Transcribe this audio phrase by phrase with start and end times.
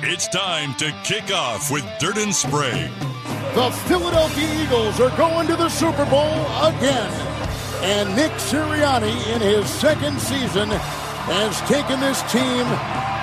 [0.00, 2.88] It's time to kick off with Dirt and Spray.
[3.54, 7.10] The Philadelphia Eagles are going to the Super Bowl again.
[7.82, 12.62] And Nick Sirianni, in his second season, has taken this team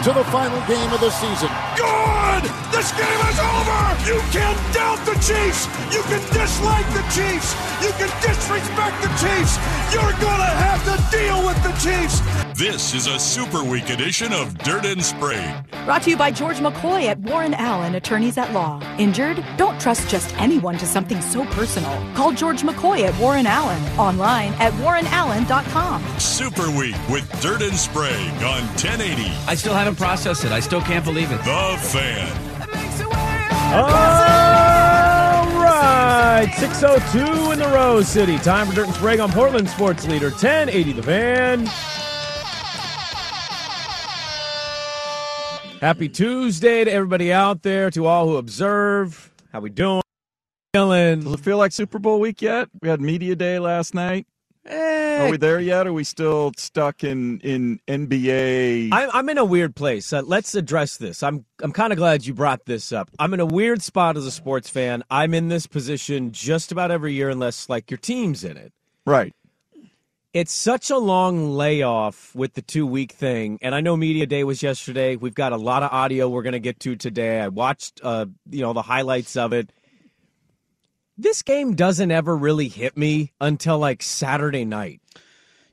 [0.03, 1.49] to the final game of the season.
[1.77, 2.34] Good!
[2.43, 3.81] This game is over!
[4.05, 5.67] You can't doubt the Chiefs!
[5.93, 7.55] You can dislike the Chiefs!
[7.81, 9.57] You can disrespect the Chiefs!
[9.93, 12.21] You're gonna have to deal with the Chiefs!
[12.57, 15.53] This is a Super Week edition of Dirt and Spray.
[15.83, 18.81] Brought to you by George McCoy at Warren Allen, attorneys at law.
[18.97, 19.43] Injured?
[19.57, 21.91] Don't trust just anyone to something so personal.
[22.13, 23.81] Call George McCoy at Warren Allen.
[23.99, 26.01] Online at warrenallen.com.
[26.17, 29.23] Super Week with Dirt and Spray on 1080.
[29.47, 30.53] I still haven't processed it.
[30.53, 31.37] I still can't believe it.
[31.39, 32.24] The Fan.
[33.77, 33.81] All
[35.61, 38.37] right, 602 in the Rose City.
[38.37, 41.65] Time for Dirt and Spray on Portland Sports Leader 1080 The Fan.
[45.81, 49.33] Happy Tuesday to everybody out there, to all who observe.
[49.51, 50.01] How we doing?
[50.73, 51.19] Feeling?
[51.19, 52.69] Does it feel like Super Bowl week yet?
[52.81, 54.25] We had media day last night.
[54.67, 55.85] Eh, Are we there yet?
[55.85, 58.89] Are we still stuck in in NBA?
[58.91, 60.11] I'm, I'm in a weird place.
[60.11, 61.21] Uh, let's address this.
[61.21, 63.11] I'm I'm kind of glad you brought this up.
[63.19, 65.03] I'm in a weird spot as a sports fan.
[65.11, 68.73] I'm in this position just about every year, unless like your team's in it.
[69.05, 69.33] right.
[70.33, 74.43] It's such a long layoff with the two week thing, and I know media day
[74.43, 75.15] was yesterday.
[75.15, 77.39] We've got a lot of audio we're going to get to today.
[77.39, 79.69] I watched, uh, you know, the highlights of it.
[81.17, 85.01] This game doesn't ever really hit me until like Saturday night.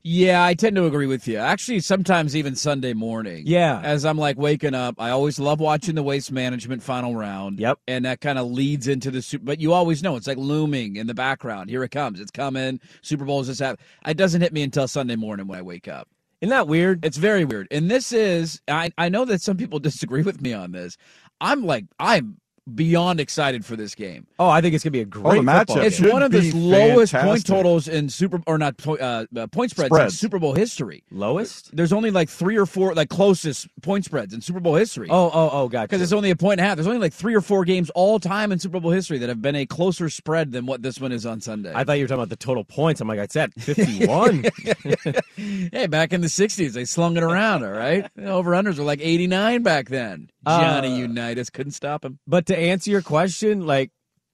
[0.04, 1.36] Yeah, I tend to agree with you.
[1.38, 3.42] Actually, sometimes even Sunday morning.
[3.46, 3.80] Yeah.
[3.82, 7.58] As I'm like waking up, I always love watching the waste management final round.
[7.58, 7.78] Yep.
[7.88, 9.44] And that kind of leads into the super.
[9.44, 11.70] But you always know it's like looming in the background.
[11.70, 12.20] Here it comes.
[12.20, 12.80] It's coming.
[13.02, 13.84] Super Bowl's just happening.
[14.06, 16.08] It doesn't hit me until Sunday morning when I wake up.
[16.40, 17.04] Isn't that weird?
[17.04, 17.68] It's very weird.
[17.70, 20.96] And this is, I, I know that some people disagree with me on this.
[21.40, 22.38] I'm like, I'm
[22.72, 24.26] beyond excited for this game.
[24.38, 26.12] Oh, I think it's going to be a great the matchup It's game.
[26.12, 29.96] one of the be lowest point totals in Super or not uh, uh, point spreads,
[29.96, 31.02] in Super Bowl history.
[31.10, 31.74] lowest.
[31.74, 35.08] There's only like three or four like closest point spreads in Super Bowl history.
[35.10, 35.88] Oh, oh, oh, gotcha.
[35.88, 36.76] because it's only a point and a half.
[36.76, 39.42] There's only like three or four games all time in Super Bowl history that have
[39.42, 41.72] been a closer spread than what this one is on Sunday.
[41.74, 43.00] I thought you were talking about the total points.
[43.00, 44.44] I'm like, I said 51.
[45.36, 47.64] hey, back in the '60s, they slung it around.
[47.64, 50.30] All right, over unders were like 89 back then.
[50.46, 52.18] Johnny Uh, Unitas couldn't stop him.
[52.26, 53.90] but to answer your question, like,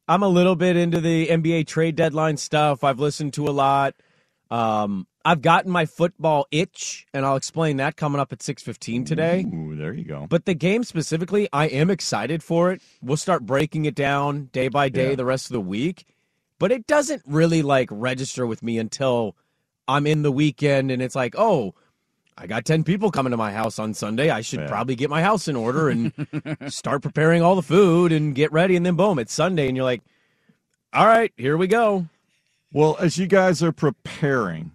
[0.07, 2.83] I'm a little bit into the NBA trade deadline stuff.
[2.83, 3.95] I've listened to a lot.
[4.51, 9.45] Um, I've gotten my football itch, and I'll explain that coming up at 6:15 today.
[9.53, 10.27] Ooh, there you go.
[10.27, 12.81] But the game specifically, I am excited for it.
[13.03, 15.15] We'll start breaking it down day by day Yeah.
[15.17, 16.07] the rest of the week.
[16.59, 19.37] But it doesn't really like register with me until
[19.87, 21.75] I'm in the weekend and it's like, oh,
[22.41, 24.31] I got 10 people coming to my house on Sunday.
[24.31, 24.69] I should Yeah.
[24.69, 26.13] probably get my house in order and
[26.69, 28.77] start preparing all the food and get ready.
[28.77, 29.67] And then boom, it's Sunday.
[29.69, 30.03] And you're like,
[30.93, 32.07] all right, here we go.
[32.73, 34.73] Well, as you guys are preparing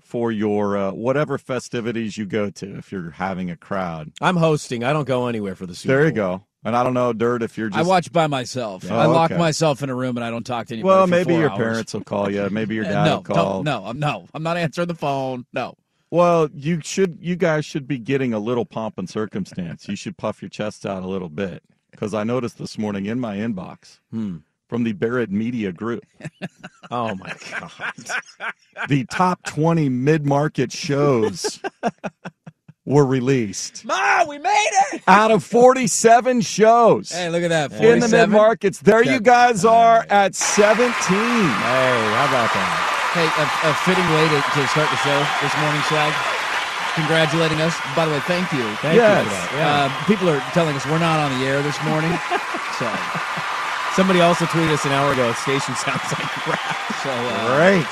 [0.00, 4.84] for your uh, whatever festivities you go to, if you're having a crowd, I'm hosting.
[4.84, 6.38] I don't go anywhere for the Super there you Bowl.
[6.38, 6.44] go.
[6.64, 8.82] And I don't know, Dirt, if you're just I watch by myself.
[8.84, 8.96] Yeah.
[8.96, 9.38] I Oh, lock okay.
[9.38, 10.88] myself in a room and I don't talk to anybody.
[10.88, 11.58] Well, for maybe four your hours.
[11.58, 12.48] parents will call you.
[12.50, 13.36] Maybe your dad no, will call.
[13.62, 15.46] don't- no, I'm no, I'm not answering the phone.
[15.52, 15.76] No.
[16.10, 17.18] Well, you should.
[17.20, 19.88] You guys should be getting a little pomp and circumstance.
[19.88, 23.18] you should puff your chest out a little bit because I noticed this morning in
[23.18, 24.36] my inbox Hmm.
[24.68, 26.04] from the Barrett Media Group,
[26.90, 27.94] Oh, my God.
[28.88, 31.60] the top twenty mid-market shows
[32.84, 35.02] were released Ma, we made it.
[35.08, 37.72] out of forty-seven shows Hey, look at that.
[37.84, 38.78] in the mid-markets.
[38.78, 40.86] There you guys are at seventeen.
[41.10, 42.92] Hey, how about that?
[43.16, 46.12] Hey, a, a fitting way to, to start the show this morning, Shag.
[46.94, 47.72] Congratulating us.
[47.96, 48.64] By the way, thank you.
[48.84, 49.24] Thank Yes.
[49.24, 49.58] you.
[49.58, 49.88] Yeah.
[49.88, 52.12] Uh, people are telling us we're not on the air this morning.
[52.78, 52.88] so,
[53.94, 55.32] Somebody also tweeted us an hour ago.
[55.32, 56.92] Station sounds like crap.
[57.02, 57.86] so uh, Great.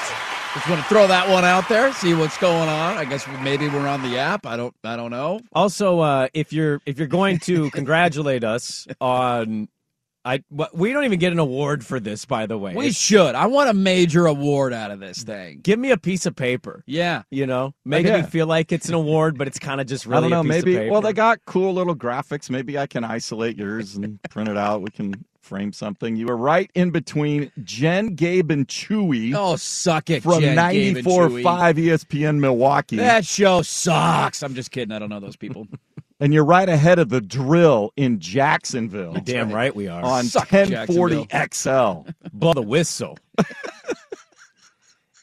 [0.52, 1.90] just want to throw that one out there.
[1.94, 2.98] See what's going on.
[2.98, 4.44] I guess maybe we're on the app.
[4.44, 4.74] I don't.
[4.84, 5.40] I don't know.
[5.54, 9.68] Also, uh, if you're if you're going to congratulate us on,
[10.24, 10.42] I
[10.72, 12.74] we don't even get an award for this, by the way.
[12.74, 13.34] We It's- should.
[13.34, 15.60] I want a major award out of this thing.
[15.62, 16.82] give me a piece of paper.
[16.86, 17.22] Yeah.
[17.30, 18.22] You know, make Yeah.
[18.22, 20.40] me feel like it's an award, but it's kind of just really I don't know.
[20.40, 20.88] a piece Maybe.
[20.90, 22.48] Well, they got cool little graphics.
[22.48, 24.80] Maybe I can isolate yours and print it out.
[24.82, 26.16] We can frame something.
[26.16, 30.96] You were right in between Jen, Gabe, and Chewy Oh, suck it, from Jen, Gabe,
[30.96, 32.96] and 94.5 ESPN Milwaukee.
[32.96, 34.42] That show sucks.
[34.42, 34.90] I'm just kidding.
[34.94, 35.66] I don't know those people.
[36.24, 40.02] and you're right ahead of the drill in Jacksonville You're damn right we are.
[40.02, 42.08] on Suck 1040 XL.
[42.32, 43.18] blow the whistle.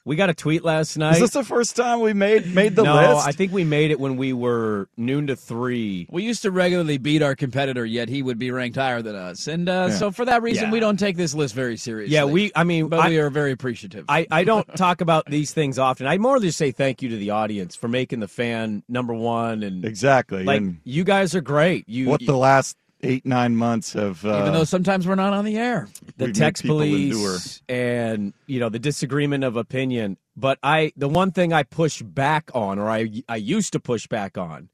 [0.04, 1.14] We got a tweet last night.
[1.14, 2.94] Is this the first time we made made the list?
[2.96, 3.28] no, list?
[3.28, 6.08] I think we made it when we were noon to three.
[6.10, 9.48] We used to regularly beat our competitor, yet he would be ranked higher than us.
[9.48, 9.96] And uh, Yeah.
[9.98, 10.72] so for that reason, Yeah.
[10.72, 12.14] we don't take this list very seriously.
[12.16, 12.52] Yeah, we.
[12.56, 14.06] I mean, But I, we are very appreciative.
[14.10, 16.08] I, I don't talk about these things often.
[16.08, 19.62] I more just say thank you to the audience for making the fan number one,
[19.62, 20.44] and exactly.
[20.44, 21.88] like and you guys are great.
[21.88, 25.46] You, what the last eight nine months of Uh, Even though sometimes we're not on
[25.46, 25.88] the air.
[26.18, 27.38] the text police endure.
[27.70, 30.18] and you know the disagreement of opinion.
[30.38, 34.08] But I, the one thing I push back on, or I, I used to push
[34.08, 34.70] back on.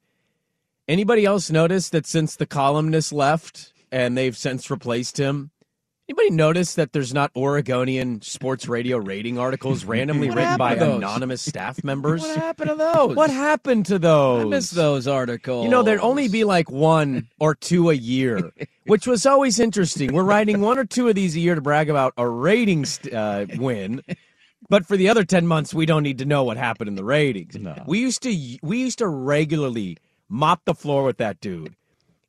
[0.88, 5.50] Anybody else notice that since the columnist left and they've since replaced him?
[6.09, 10.86] Anybody notice that there's not Oregonian sports radio rating articles randomly written by happened to
[10.86, 10.98] those?
[11.00, 12.21] anonymous staff members?
[12.21, 13.15] What happened to those?
[13.15, 14.45] What happened to those?
[14.45, 15.65] I miss those articles.
[15.65, 18.51] You know, there'd only be like one or two a year,
[18.86, 20.13] which was always interesting.
[20.13, 23.45] We're writing one or two of these a year to brag about a ratings uh,
[23.57, 24.01] win,
[24.69, 27.04] but for the other ten months, we don't need to know what happened in the
[27.04, 27.57] ratings.
[27.86, 29.98] We used to we used to regularly
[30.30, 31.75] mop the floor with that dude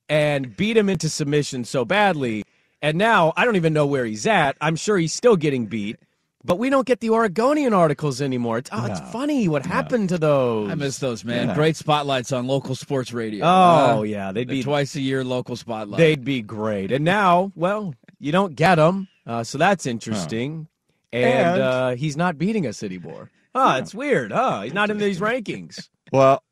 [0.08, 2.42] and beat him into submission so badly.
[2.82, 4.56] And now I don't even know where he's at.
[4.60, 5.96] I'm sure he's still getting beat.
[6.44, 8.58] But we don't get the Oregonian articles anymore.
[8.58, 10.70] It's, oh, it's funny what happened to those.
[10.70, 11.48] I miss those, man.
[11.48, 11.54] Yeah.
[11.54, 13.44] Great spotlights on local sports radio.
[13.44, 15.98] Oh Uh, yeah, they'd the be twice a year local spotlight.
[15.98, 16.92] They'd be great.
[16.92, 20.68] And now, well, you don't get them, uh, so that's interesting.
[21.12, 23.30] And, And- uh, he's not beating us anymore.
[23.54, 24.62] Huh, it's weird, huh?
[24.62, 25.88] He's not in these rankings.
[26.12, 26.42] well,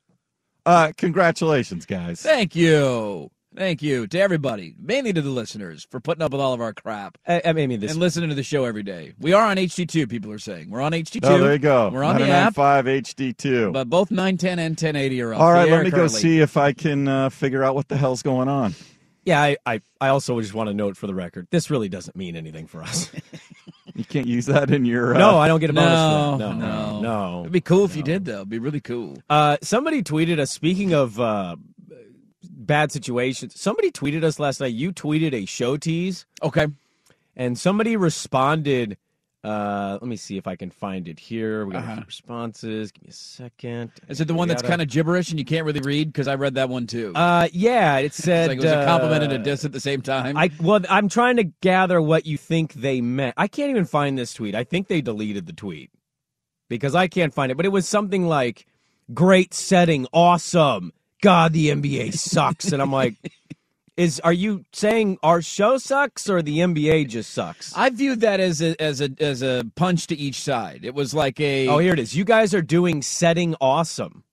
[0.67, 2.21] uh, congratulations, guys.
[2.21, 3.31] Thank you.
[3.57, 6.75] Thank you to everybody, mainly to the listeners, for putting up with all of our
[6.75, 9.15] crap I, I mean, this and listening to the show every day.
[9.19, 10.71] We are on HD2, people are saying.
[10.71, 11.21] We're on HD2.
[11.25, 11.89] Oh, there you go.
[11.89, 13.73] We're on the app, 99.5 HD2.
[13.73, 16.73] but both 910 and 1080 are off All right, let me go see if I
[16.73, 18.75] can uh, figure out what the hell's going on.
[19.25, 22.17] yeah, I, I, I also just want to note for the record, this really doesn't
[22.17, 23.11] mean anything for us.
[23.97, 25.15] You can't use that in your.
[25.15, 26.37] Uh, no, I don't get a bonus No.
[26.37, 27.01] No, no.
[27.01, 27.41] no.
[27.41, 28.37] It'd be cool if you did, though.
[28.37, 29.17] It'd be really cool.
[29.31, 30.51] Uh, somebody tweeted us.
[30.51, 31.57] Speaking of uh,
[32.67, 34.75] bad situations, somebody tweeted us last night.
[34.75, 36.27] You tweeted a show tease.
[36.43, 36.67] Okay.
[37.39, 38.97] and somebody responded.
[39.45, 41.65] Uh, let me see if I can find it here.
[41.67, 41.95] We got a Uh-huh.
[41.97, 42.91] few responses.
[42.91, 43.93] Give me a second.
[44.09, 46.13] Is it the one that's kind of gibberish and you can't really read?
[46.13, 47.13] Because I read that one too.
[47.15, 49.71] Uh, yeah, it it's said like it was a compliment and a uh, diss at
[49.73, 50.37] the same time.
[50.37, 53.35] I well, I'm trying to gather what you think they meant.
[53.37, 54.55] I can't even find this tweet.
[54.57, 55.91] I think they deleted the tweet
[56.69, 57.57] because I can't find it.
[57.57, 58.67] But it was something like
[59.15, 60.93] "great setting, awesome."
[61.23, 63.15] God, the NBA sucks, and I'm like,
[63.97, 67.73] is are you saying our show sucks or the NBA just sucks?
[67.75, 70.81] I viewed that as a as a as a punch to each side.
[70.85, 71.69] It was like a.
[71.69, 72.15] oh, here it is.
[72.15, 74.25] You guys are doing setting awesome.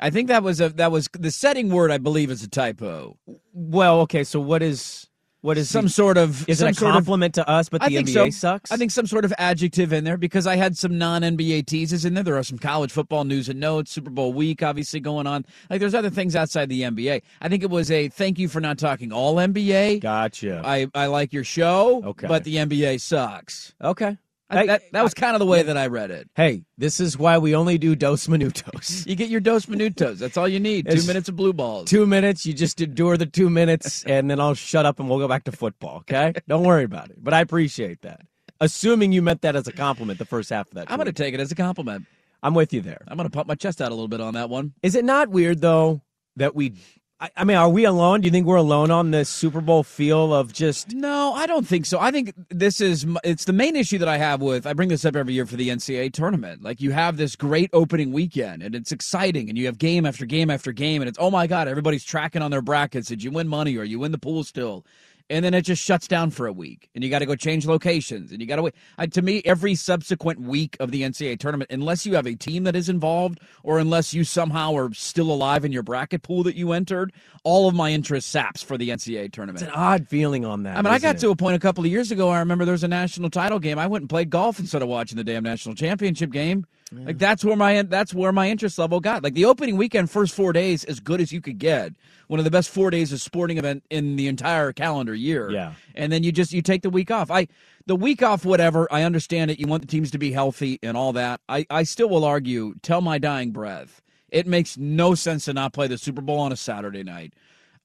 [0.00, 1.90] I think that was a that was the setting word.
[1.90, 3.18] I believe is a typo.
[3.52, 4.22] Well, okay.
[4.22, 5.08] So what is
[5.40, 7.68] what is Some the- sort of is some it a sort of- compliment to us?
[7.68, 8.30] But I the think NBA so.
[8.30, 8.72] sucks.
[8.72, 12.04] I think some sort of adjective in there because I had some non NBA teases
[12.04, 12.24] in there.
[12.24, 15.44] There are some college football news and notes, Super Bowl week obviously going on.
[15.70, 17.22] Like there's other things outside the NBA.
[17.40, 20.00] I think it was a thank you for not talking all NBA.
[20.00, 20.62] Gotcha.
[20.64, 22.26] I, I like your show, Okay.
[22.26, 23.74] but the NBA sucks.
[23.82, 24.16] okay.
[24.50, 26.28] I, that, that was kind of the way that I read it.
[26.34, 29.06] Hey, this is why we only do dos minutos.
[29.08, 30.18] You get your dos minutos.
[30.18, 30.88] That's all you need.
[30.90, 31.88] Two minutes of blue balls.
[31.90, 32.46] two minutes.
[32.46, 35.44] You just endure the two minutes, and then I'll shut up and we'll go back
[35.44, 35.98] to football.
[35.98, 36.32] Okay?
[36.48, 37.22] Don't worry about it.
[37.22, 38.22] But I appreciate that.
[38.60, 40.90] Assuming you meant that as a compliment, the first half of that.
[40.90, 42.06] I'm going to take it as a compliment.
[42.42, 43.02] I'm with you there.
[43.06, 44.72] I'm going to pump my chest out a little bit on that one.
[44.82, 46.00] Is it not weird though
[46.36, 46.72] that we?
[47.20, 48.20] I, I mean, are we alone?
[48.20, 50.92] Do you think we're alone on this Super Bowl feel of just?
[50.94, 51.98] No, I don't think so.
[51.98, 54.66] I think this is it's the main issue that I have with.
[54.66, 56.62] I bring this up every year for the NCAA tournament.
[56.62, 60.26] Like you have this great opening weekend and it's exciting and you have game after
[60.26, 63.08] game after game and it's oh my god, everybody's tracking on their brackets.
[63.08, 64.86] Did you win money or you win the pool still?
[65.30, 67.66] And then it just shuts down for a week, and you got to go change
[67.66, 68.74] locations, and you got to wait.
[68.96, 72.64] I, to me, every subsequent week of the NCAA tournament, unless you have a team
[72.64, 76.56] that is involved, or unless you somehow are still alive in your bracket pool that
[76.56, 77.12] you entered,
[77.44, 79.62] all of my interest saps for the NCAA tournament.
[79.62, 80.78] It's an odd feeling on that.
[80.78, 81.18] I mean, I got it?
[81.20, 82.30] to a point a couple of years ago.
[82.30, 83.78] I remember there was a national title game.
[83.78, 86.64] I went and played golf instead of watching the damn national championship game.
[86.92, 89.22] Like that's where my that's where my interest level got.
[89.22, 91.92] Like the opening weekend, first four days, as good as you could get.
[92.28, 95.50] One of the best four days of sporting event in the entire calendar year.
[95.50, 95.74] Yeah.
[95.94, 97.30] and then you just you take the week off.
[97.30, 97.48] I
[97.86, 98.88] the week off, whatever.
[98.90, 99.58] I understand it.
[99.58, 101.40] You want the teams to be healthy and all that.
[101.48, 102.74] I I still will argue.
[102.82, 104.00] Tell my dying breath.
[104.30, 107.32] It makes no sense to not play the Super Bowl on a Saturday night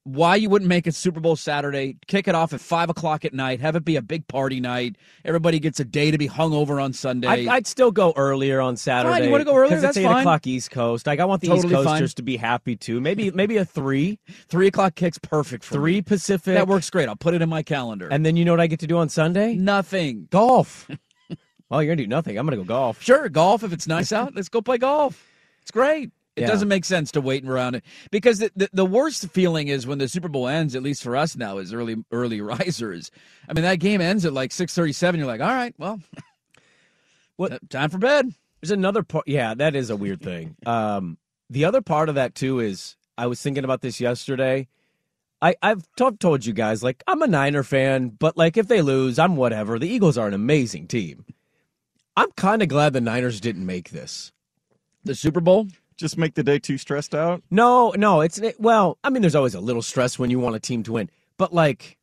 [0.06, 3.34] why you wouldn't make it Super Bowl Saturday, kick it off at five o'clock at
[3.34, 4.98] night, have it be a big party night.
[5.24, 7.28] Everybody gets a day to be hung over on Sunday.
[7.28, 9.26] I'd, I'd still go earlier on Saturday.
[9.26, 9.70] you wanna go earlier?
[9.70, 10.20] Because it's That's eight fine.
[10.22, 11.08] o'clock East Coast.
[11.08, 11.86] Like I want the Totally East fine.
[11.86, 13.00] Coasters to be happy too.
[13.00, 14.20] Maybe maybe a three,
[14.50, 16.02] Three o'clock kicks perfect for three me.
[16.02, 16.54] Pacific.
[16.56, 17.08] That works great.
[17.08, 18.08] I'll put it in my calendar.
[18.12, 19.56] And then you know what I get to do on Sunday?
[19.56, 20.28] nothing.
[20.30, 20.90] Golf.
[21.72, 22.38] Oh, you're gonna do nothing.
[22.38, 23.02] I'm gonna go golf.
[23.02, 24.36] Sure, golf if it's nice out.
[24.36, 25.26] Let's go play golf.
[25.64, 26.12] It's great.
[26.36, 26.48] It Yeah.
[26.48, 30.00] doesn't make sense to wait around it because the, the the worst feeling is when
[30.00, 30.76] the Super Bowl ends.
[30.76, 33.12] At least for us now, is early early risers.
[33.48, 35.20] I mean, that game ends at like six thirty seven.
[35.20, 36.00] You're like, all right, well,
[37.38, 38.34] What- uh, time for bed.
[38.62, 39.28] There's another part.
[39.28, 40.56] Yeah, that is a weird thing.
[40.66, 41.18] Um,
[41.50, 44.68] the other part of that too is I was thinking about this yesterday.
[45.42, 48.82] I I've t- told you guys like I'm a Niner fan, but like if they
[48.82, 49.78] lose, I'm whatever.
[49.78, 51.26] The Eagles are an amazing team.
[52.16, 54.32] I'm kind of glad the Niners didn't make this.
[55.04, 55.68] The Super Bowl.
[55.98, 57.42] Just make the day too stressed out.
[57.52, 58.98] No, no, it's it, well.
[59.04, 61.54] I mean, there's always a little stress when you want a team to win, but
[61.54, 61.98] like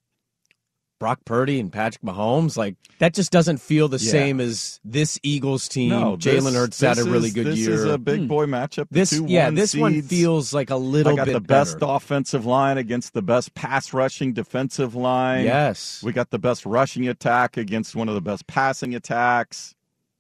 [0.99, 4.11] Brock Purdy and Patrick Mahomes, like that just doesn't feel the Yeah.
[4.11, 5.89] same as this Eagles team.
[5.89, 7.71] No, Jalen Hurts had a really is- good this year.
[7.71, 8.27] This is a big hmm.
[8.27, 8.89] boy matchup.
[8.91, 11.41] the this, two yeah, one this one feels like a little I got bit the
[11.41, 11.93] best better.
[11.93, 15.47] offensive line against the best pass rushing defensive line.
[15.47, 19.75] Yes, We got the best rushing attack against one of the best passing attacks.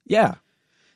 [0.06, 0.36] yeah.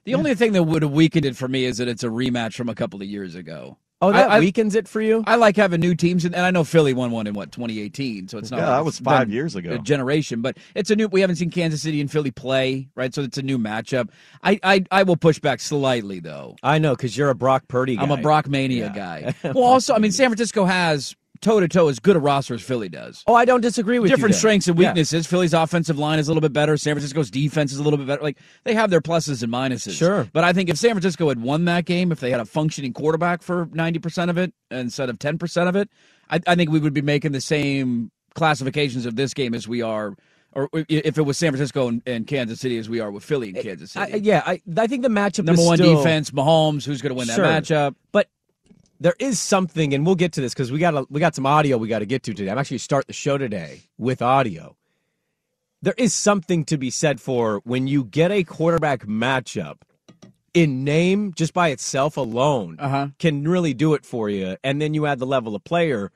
[0.04, 2.54] The only thing that would have weakened it for me is that it's a rematch
[2.54, 3.78] from a couple of years ago.
[4.02, 5.24] Oh, that I- I- weakens it for you.
[5.26, 8.28] I like having new teams, and and I know Philly won one in what 2018,
[8.28, 8.58] so it's not.
[8.58, 9.70] Yeah, like that was five years ago.
[9.74, 11.08] A generation, but it's a new.
[11.08, 13.14] We haven't seen Kansas City and Philly play, right?
[13.14, 14.10] So it's a new matchup.
[14.42, 16.56] I I, I will push back slightly though.
[16.62, 17.96] I know because you're a Brock Purdy.
[17.96, 18.02] Guy.
[18.02, 19.32] I'm a Brock mania Yeah.
[19.32, 19.34] guy.
[19.54, 22.62] Well, also, I mean, San Francisco has toe to toe as good a roster as
[22.62, 23.22] Philly does.
[23.28, 24.16] Oh, I don't disagree with you.
[24.16, 24.88] Different strengths and Yeah.
[24.88, 25.26] weaknesses.
[25.26, 26.76] Philly's offensive line is a little bit better.
[26.76, 28.22] San Francisco's defense is a little bit better.
[28.22, 29.96] Like they have their pluses and minuses.
[29.96, 30.28] Sure.
[30.32, 32.92] But I think if San Francisco had won that game, if they had a functioning
[32.92, 35.88] quarterback for ninety percent of it instead of ten percent of it,
[36.30, 39.80] I, I think we would be making the same classifications of this game as we
[39.82, 40.16] are,
[40.52, 43.50] or if it was San Francisco and, and Kansas City as we are with Philly
[43.50, 44.12] and Kansas City.
[44.14, 46.84] I, yeah, I I think the matchup Number is one still- defense, Mahomes.
[46.84, 47.44] Who's going to win Sure.
[47.46, 47.94] that matchup?
[48.12, 48.28] but
[49.00, 51.46] there is something, and we'll get to this because we got a, we got some
[51.46, 52.50] audio we got to get to today.
[52.50, 54.76] I'm actually start the show today with audio.
[55.82, 59.82] There is something to be said for when you get a quarterback matchup
[60.54, 63.08] in name just by itself alone Uh-huh.
[63.18, 66.10] can really do it for you, and then you add the level of player.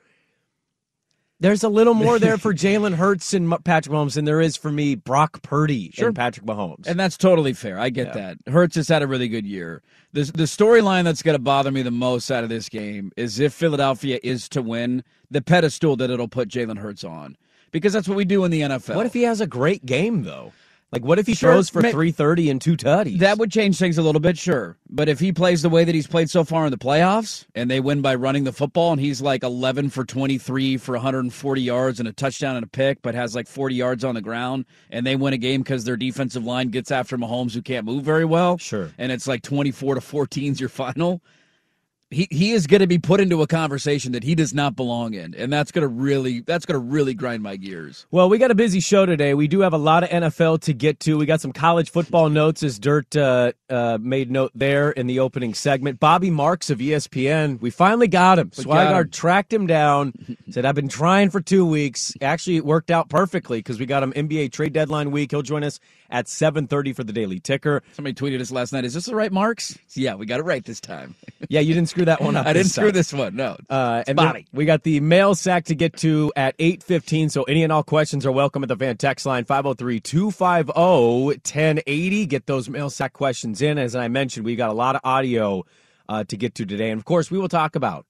[1.41, 4.71] There's a little more there for Jalen Hurts and Patrick Mahomes than there is for
[4.71, 6.07] me Brock Purdy Sure.
[6.07, 6.85] and Patrick Mahomes.
[6.85, 7.79] And that's totally fair.
[7.79, 8.37] I get that.
[8.47, 9.81] Hurts has had a really good year.
[10.11, 13.39] The the storyline that's going to bother me the most out of this game is
[13.39, 17.37] if Philadelphia is to win, the pedestal that it'll put Jalen Hurts on,
[17.71, 18.95] because that's what we do in the NFL.
[18.95, 20.51] what if he has a great game though?
[20.91, 23.19] Like what if he Sure, throws for may- 330 and two tutties?
[23.19, 24.75] that would change things a little bit, sure.
[24.89, 27.69] But if he plays the way that he's played so far in the playoffs, and
[27.69, 31.99] they win by running the football, and he's like 11 for 23 for 140 yards
[31.99, 35.05] and a touchdown and a pick, but has like 40 yards on the ground, and
[35.05, 38.25] they win a game because their defensive line gets after Mahomes, who can't move very
[38.25, 38.89] well, Sure.
[38.97, 41.21] and it's like 24 to 14 is your final.
[42.11, 45.13] He he is going to be put into a conversation that he does not belong
[45.13, 48.07] in, and that's going to really that's going to really grind my gears.
[48.09, 49.35] Well, we got a busy show today.
[49.35, 51.19] We do have a lot of NFL to get to.
[51.19, 55.19] We got some college football notes, as Dirt uh, uh, made note there in the
[55.19, 55.99] opening segment.
[55.99, 58.51] Bobby Marks of ESPN, we finally got him.
[58.57, 58.87] We got him.
[58.87, 60.13] Swigard tracked him down,
[60.49, 62.15] said, I've been trying for two weeks.
[62.21, 65.29] Actually, it worked out perfectly because we got him NBA trade deadline week.
[65.29, 67.83] He'll join us at 7.30 for the Daily Ticker.
[67.93, 68.85] Somebody tweeted us last night.
[68.85, 69.77] Is this the right marks?
[69.93, 71.15] Yeah, we got it right this time.
[71.47, 72.45] Yeah, you didn't screw that one up.
[72.45, 73.35] I didn't this screw this one.
[73.35, 73.57] No.
[73.69, 77.63] Uh, and then we got the mail sack to get to at 8.15, so any
[77.63, 82.27] and all questions are welcome at the Fan Text line, 503-250-1080.
[82.27, 83.77] Get those mail sack questions in.
[83.79, 85.63] As I mentioned, we got a lot of audio
[86.09, 86.89] uh, to get to today.
[86.89, 88.05] And, of course, we will talk about,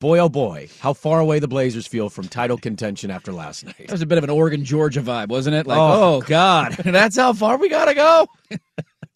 [0.00, 3.76] boy, oh boy, how far away the Blazers feel from title contention after last night.
[3.78, 5.66] That was a bit of an Oregon, Georgia vibe, wasn't it?
[5.66, 8.28] Like, Oh, oh, God, that's how far we got to go.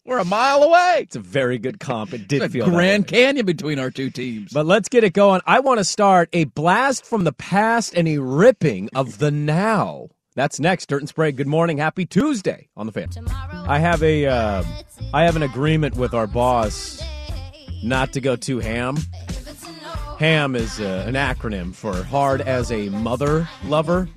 [0.05, 0.99] We're a mile away.
[1.03, 2.13] It's a very good comp.
[2.13, 3.07] It did feel Grand.
[3.07, 4.51] Canyon between our two teams.
[4.51, 5.39] But let's get it going.
[5.45, 10.09] I want to start a blast from the past and a ripping of the now.
[10.35, 10.87] That's next.
[10.89, 11.31] Dirt and Spray.
[11.31, 11.77] Good morning.
[11.77, 13.07] Happy Tuesday on the fan.
[13.29, 14.63] I have a, uh,
[15.13, 17.01] I have an agreement with our boss
[17.81, 18.97] not to go too ham.
[20.23, 24.07] Ham is uh, an acronym for hard as a mother lover.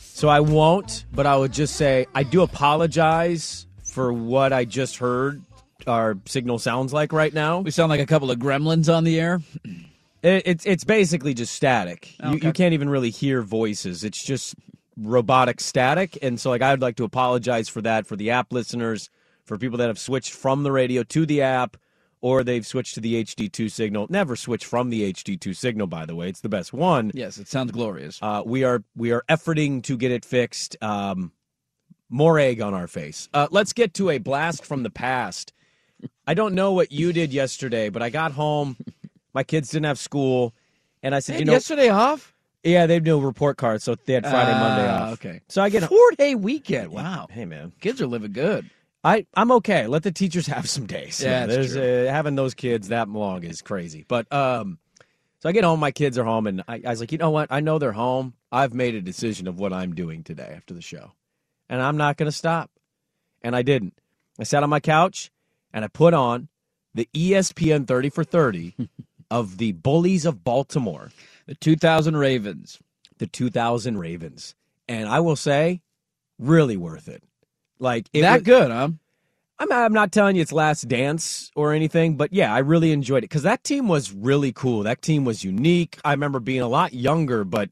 [0.00, 4.96] So I won't, but I would just say I do apologize for what I just
[4.96, 5.42] heard
[5.86, 7.60] our signal sounds like right now.
[7.60, 9.40] we sound like a couple of gremlins on the air.
[10.24, 12.12] It, it's it's basically just static.
[12.24, 14.02] You, you can't even really hear voices.
[14.02, 14.56] It's just
[14.96, 16.18] robotic static.
[16.20, 19.08] And so, like, I would like to apologize for that for the app listeners,
[19.44, 21.76] for people that have switched from the radio to the app,
[22.24, 24.06] or they've switched to the HD2 signal.
[24.08, 26.30] Never switch from the HD2 signal, by the way.
[26.30, 27.10] It's the best one.
[27.12, 28.18] Yes, it sounds glorious.
[28.22, 30.74] Uh, we are we are efforting to get it fixed.
[30.82, 31.32] Um,
[32.08, 33.28] more egg on our face.
[33.34, 35.52] Uh, let's get to a blast from the past.
[36.26, 38.78] I don't know what you did yesterday, but I got home.
[39.34, 40.54] My kids didn't have school,
[41.02, 42.34] and I said, Hey, you know, yesterday off?
[42.62, 45.12] Yeah, they do report cards, so they had Friday, Monday Ah, off.
[45.14, 45.42] okay.
[45.50, 46.90] So I get four day weekend.
[46.90, 47.26] Wow.
[47.30, 48.70] Hey man, Kids are living good.
[49.04, 49.86] I I'm okay.
[49.86, 51.20] Let the teachers have some days.
[51.22, 54.04] Yeah, there's uh, having those kids that long is crazy.
[54.08, 54.78] But um,
[55.40, 57.30] so I get home, my kids are home, and I, I was like, you know
[57.30, 57.48] what?
[57.50, 58.34] I know they're home.
[58.50, 61.12] I've made a decision of what I'm doing today after the show,
[61.68, 62.70] and I'm not going to stop.
[63.42, 63.92] And I didn't.
[64.40, 65.30] I sat on my couch
[65.72, 66.48] and I put on
[66.94, 68.74] the ESPN 30 for 30
[69.30, 71.10] of the Bullies of Baltimore,
[71.46, 72.78] The 2000 Ravens.
[73.18, 74.54] the 2000 Ravens,
[74.88, 75.82] and I will say,
[76.38, 77.22] really worth it.
[77.78, 78.88] Like it that was- good, huh?
[79.58, 83.18] I'm, I'm not telling you it's last dance or anything, but yeah, I really enjoyed
[83.18, 84.82] it because that team was really cool.
[84.82, 85.96] That team was unique.
[86.04, 87.70] I remember being a lot younger, but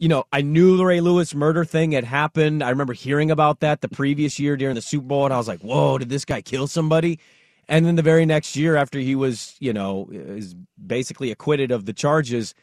[0.00, 2.64] you know, I knew the Ray Lewis murder thing had happened.
[2.64, 5.46] I remember hearing about that the previous year during the Super Bowl, and I was
[5.46, 7.20] like, "Whoa, did this guy kill somebody?"
[7.68, 11.86] And then the very next year, after he was, you know, is basically acquitted of
[11.86, 12.54] the charges,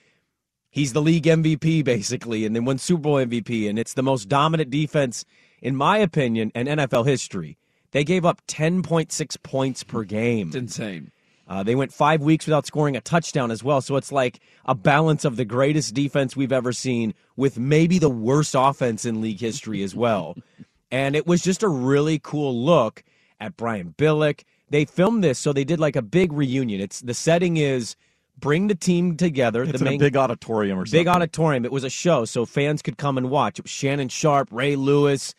[0.69, 4.27] he's the league MVP basically, and then won Super Bowl MVP, and it's the most
[4.27, 5.23] dominant defense,
[5.61, 7.57] in my opinion, in NFL history.
[7.91, 10.47] They gave up 10.6 points per game.
[10.47, 11.11] It's insane.
[11.47, 13.81] Uh, they went five weeks without scoring a touchdown as well.
[13.81, 18.09] So it's like a balance of the greatest defense we've ever seen with maybe the
[18.09, 20.37] worst offense in league history as well.
[20.91, 23.03] and it was just a really cool look
[23.41, 24.43] at Brian Billick.
[24.69, 26.79] They filmed this, so they did like a big reunion.
[26.79, 27.97] It's the setting is
[28.37, 29.63] bring the team together.
[29.63, 31.01] It's the in a big auditorium or something.
[31.01, 31.65] big auditorium.
[31.65, 33.59] It was a show, so fans could come and watch.
[33.59, 35.35] It was Shannon Sharpe, Ray Lewis,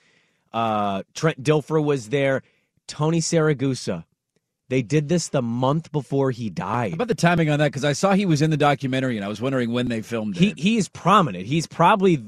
[0.53, 2.43] uh, Trent Dilfer was there,
[2.89, 4.05] Tony Siragusa.
[4.69, 6.93] They did this the month before he How died.
[6.95, 7.67] about the timing on that?
[7.67, 10.37] Because I saw he was in the documentary, and I was wondering when they filmed
[10.37, 10.59] He it.
[10.59, 11.45] he is prominent.
[11.47, 12.25] He's probably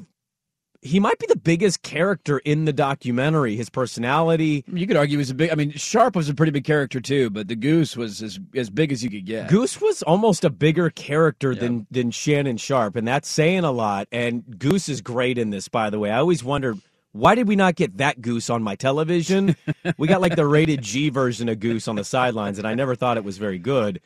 [0.83, 3.57] he might be the biggest character in the documentary.
[3.57, 4.63] His personality.
[4.71, 5.51] you could argue he was a big.
[5.51, 8.69] I mean, Sharpe was a pretty big character too, but the Goose was as as
[8.69, 9.49] big as you could get.
[9.49, 14.07] Goose was almost a bigger character than than Shannon Sharpe, and that's saying a lot.
[14.13, 16.11] And Goose is great in this, by the way.
[16.11, 16.79] I always wondered
[17.15, 19.55] why did we not get that Goose on my television?
[19.99, 22.97] we got like the rated G version of Goose on the sidelines, and I never
[22.97, 24.01] thought it was very good.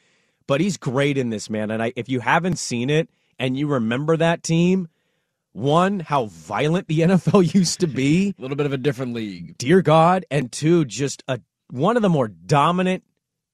[0.46, 1.70] But he's great in this, man.
[1.70, 4.88] And I, if you haven't seen it and you remember that team,
[5.52, 9.56] one, how violent the NFL used to be, A little bit of a different league.
[9.56, 11.40] dear God, and two, just a
[11.70, 13.04] one of the more dominant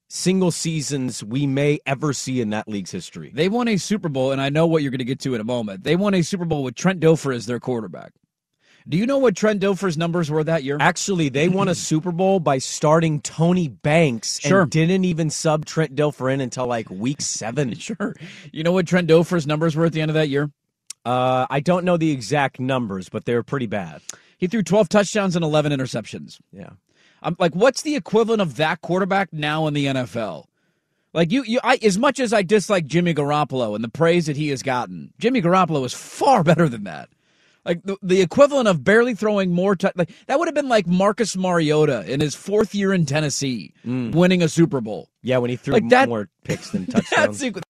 [0.09, 3.31] single seasons we may ever see in that league's history.
[3.33, 5.41] They won a Super Bowl, and I know what you're going to get to in
[5.41, 5.85] a moment.
[5.85, 8.13] They won a Super Bowl with Trent Dilfer as their quarterback.
[8.87, 10.77] Do you know what Trent Dilfer's numbers were that year?
[10.79, 14.63] Actually, they won a Super Bowl by starting Tony Banks Sure.
[14.63, 17.75] and didn't even sub Trent Dilfer in until like week seven.
[17.85, 18.15] Sure.
[18.53, 20.51] You know what Trent Dilfer's numbers were at the end of that year?
[21.05, 24.01] Uh, I don't know the exact numbers, but they were pretty bad.
[24.39, 26.39] He threw 12 touchdowns and 11 interceptions.
[26.53, 26.71] Yeah.
[27.23, 30.45] I'm like, what's the equivalent of that quarterback now in the NFL?
[31.15, 34.37] Like you, you, I as much as I dislike Jimmy Garoppolo and the praise that
[34.37, 37.09] he has gotten, Jimmy Garoppolo is far better than that.
[37.65, 40.87] Like the, the equivalent of barely throwing more, t- like that would have been like
[40.87, 44.15] Marcus Mariota in his fourth year in Tennessee, mm.
[44.15, 45.09] winning a Super Bowl.
[45.23, 47.41] Yeah, when he threw Like that- more picks than That's touchdowns.
[47.43, 47.63] equ-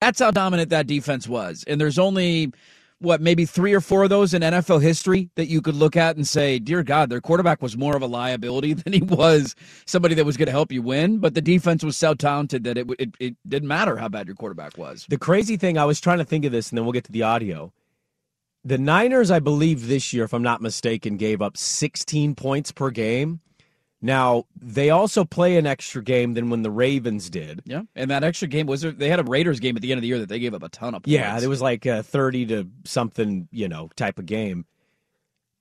[0.00, 1.62] that's how dominant that defense was.
[1.68, 2.52] And there's only
[3.00, 6.16] what maybe three or four of those in NFL history that you could look at
[6.16, 9.54] and say, "Dear God, their quarterback was more of a liability than he was
[9.86, 12.76] somebody that was going to help you win." But the defense was so talented that
[12.78, 15.06] it, it it didn't matter how bad your quarterback was.
[15.08, 17.12] The crazy thing, I was trying to think of this, and then we'll get to
[17.12, 17.72] the audio.
[18.64, 22.90] The Niners, I believe, this year, if I'm not mistaken, gave up 16 points per
[22.90, 23.40] game.
[24.02, 27.60] Now, they also play an extra game than when the Ravens did.
[27.66, 30.02] Yeah, and that extra game was they had a Raiders game at the end of
[30.02, 31.12] the year that they gave up a ton of points.
[31.12, 34.64] Yeah, it was like a 30 to something, you know, type of game.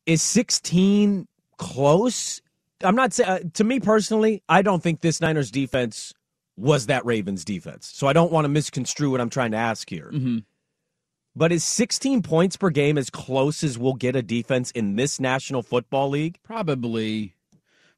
[0.05, 2.41] Is 16 close?
[2.81, 6.13] I'm not saying, uh, to me personally, I don't think this Niners defense
[6.55, 7.91] was that Ravens defense.
[7.93, 10.11] So I don't want to misconstrue what I'm trying to ask here.
[10.13, 10.43] Mhm.
[11.35, 15.19] But is 16 points per game as close as we'll get a defense in this
[15.19, 16.39] National Football League?
[16.43, 17.35] probably.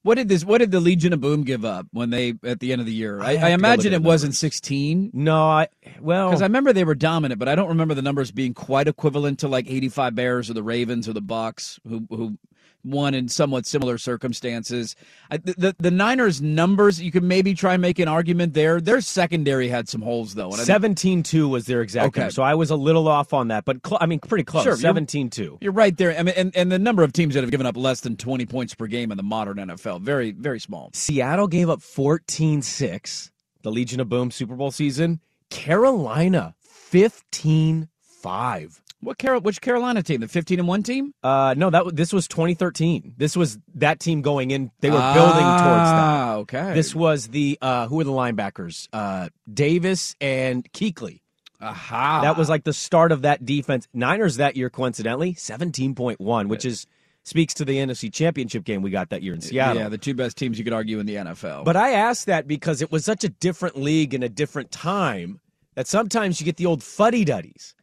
[0.04, 0.44] What did this?
[0.44, 2.94] What did the Legion of Boom give up when they at the end of the
[2.94, 3.22] year?
[3.22, 5.12] I I, I imagine it wasn't 16.
[5.13, 5.67] No, I,
[6.00, 8.88] well, Because I remember they were dominant, but I don't remember the numbers being quite
[8.88, 12.38] equivalent to like 85 Bears or the Ravens or the Bucks, who who
[12.84, 14.96] won in somewhat similar circumstances.
[15.30, 18.80] I, the, the the Niners numbers, you could maybe try and make an argument there.
[18.82, 20.50] Their secondary had some holes though.
[20.50, 22.22] And 17 2 was their exact Okay.
[22.22, 22.32] number.
[22.34, 24.63] So I was a little off on that, but cl- I mean, pretty close.
[24.63, 25.58] Sure, you're- 17 2.
[25.62, 26.17] You're right there.
[26.17, 28.46] I mean, and, and the number of teams that have given up less than 20
[28.46, 30.89] points per game in the modern NFL, very very small.
[30.94, 33.32] Seattle gave up 14 6,
[33.63, 35.20] the Legion of Boom Super Bowl season.
[35.50, 37.88] Carolina 15
[38.22, 38.81] 5.
[39.02, 39.42] What Carol?
[39.42, 40.22] Which Carolina team?
[40.22, 41.14] The 15 and one team?
[41.24, 43.16] Uh, no, that this was 2013.
[43.18, 44.72] This was that team going in.
[44.80, 46.02] They were building towards that.
[46.04, 46.74] Ah, okay.
[46.74, 48.88] This was the uh, who were the linebackers?
[48.94, 51.22] Uh, Davis and Kuechly.
[51.60, 52.22] Aha.
[52.22, 53.88] That was like the start of that defense.
[53.94, 56.88] Niners that year, coincidentally, 17.1, which is
[57.24, 59.82] speaks to the NFC Championship game we got that year in Seattle.
[59.82, 61.66] Yeah, the two best teams you could argue in the NFL.
[61.66, 65.40] But I asked that because it was such a different league in a different time
[65.76, 67.76] that sometimes you get the old fuddy duddies.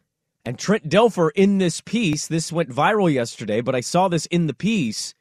[0.48, 4.46] And Trent Dilfer in this piece, this went viral yesterday, but I saw this in
[4.46, 5.12] the piece,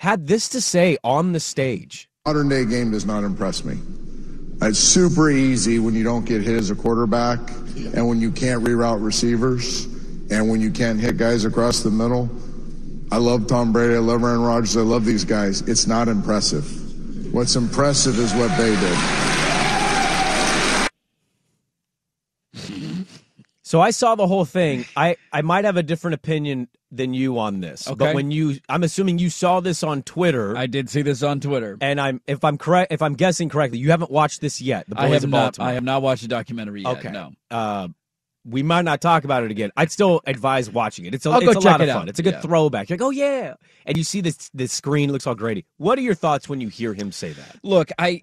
[0.00, 2.10] had this to say on the stage.
[2.26, 3.78] Modern day game does not impress me.
[4.60, 7.38] It's super easy when you don't get hit as a quarterback
[7.94, 9.86] and when you can't reroute receivers
[10.30, 12.28] and when you can't hit guys across the middle.
[13.10, 13.94] I love Tom Brady.
[13.94, 14.76] I love Aaron Rodgers.
[14.76, 15.62] I love these guys.
[15.62, 17.32] It's not impressive.
[17.32, 19.33] What's impressive is what they did.
[23.74, 24.84] So I saw the whole thing.
[24.96, 27.88] I, I might have a different opinion than you on this.
[27.88, 27.96] Okay.
[27.96, 30.56] But when you I'm assuming you saw this on Twitter.
[30.56, 31.76] I did see this on Twitter.
[31.80, 34.88] and I'm if I'm correct if I'm guessing correctly, you haven't watched this yet.
[34.88, 35.38] The Boys I have of not.
[35.40, 35.68] Baltimore.
[35.68, 36.98] I have not watched the documentary yet.
[36.98, 37.10] Okay.
[37.10, 37.32] No.
[37.50, 37.88] Uh,
[38.44, 39.72] we might not talk about it again.
[39.76, 41.14] I'd still advise watching it.
[41.16, 42.02] It's a, I'll it's a lot of fun.
[42.02, 42.08] out.
[42.08, 42.40] It's a good Yeah.
[42.42, 42.88] throwback.
[42.88, 43.54] You're like, oh yeah,
[43.86, 45.66] and you see this this screen looks all Grady.
[45.78, 47.58] What are your thoughts when you hear him say that?
[47.64, 48.22] Look, I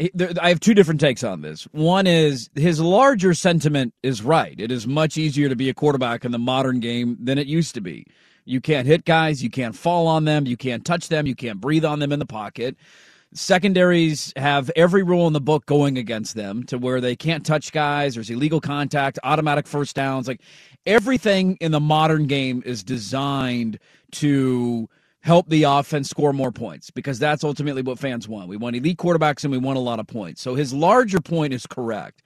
[0.00, 1.64] I have two different takes on this.
[1.72, 4.54] One is his larger sentiment is right.
[4.58, 7.74] It is much easier to be a quarterback in the modern game than it used
[7.74, 8.06] to be.
[8.44, 11.60] You can't hit guys, you can't fall on them, you can't touch them, you can't
[11.60, 12.76] breathe on them in the pocket.
[13.34, 17.72] Secondaries have every rule in the book going against them to where they can't touch
[17.72, 20.28] guys, there's illegal contact, automatic first downs.
[20.28, 20.42] Like
[20.86, 23.78] everything in the modern game is designed
[24.12, 24.88] to
[25.22, 28.48] help the offense score more points because that's ultimately what fans want.
[28.48, 30.42] We want elite quarterbacks and we want a lot of points.
[30.42, 32.22] So his larger point is correct.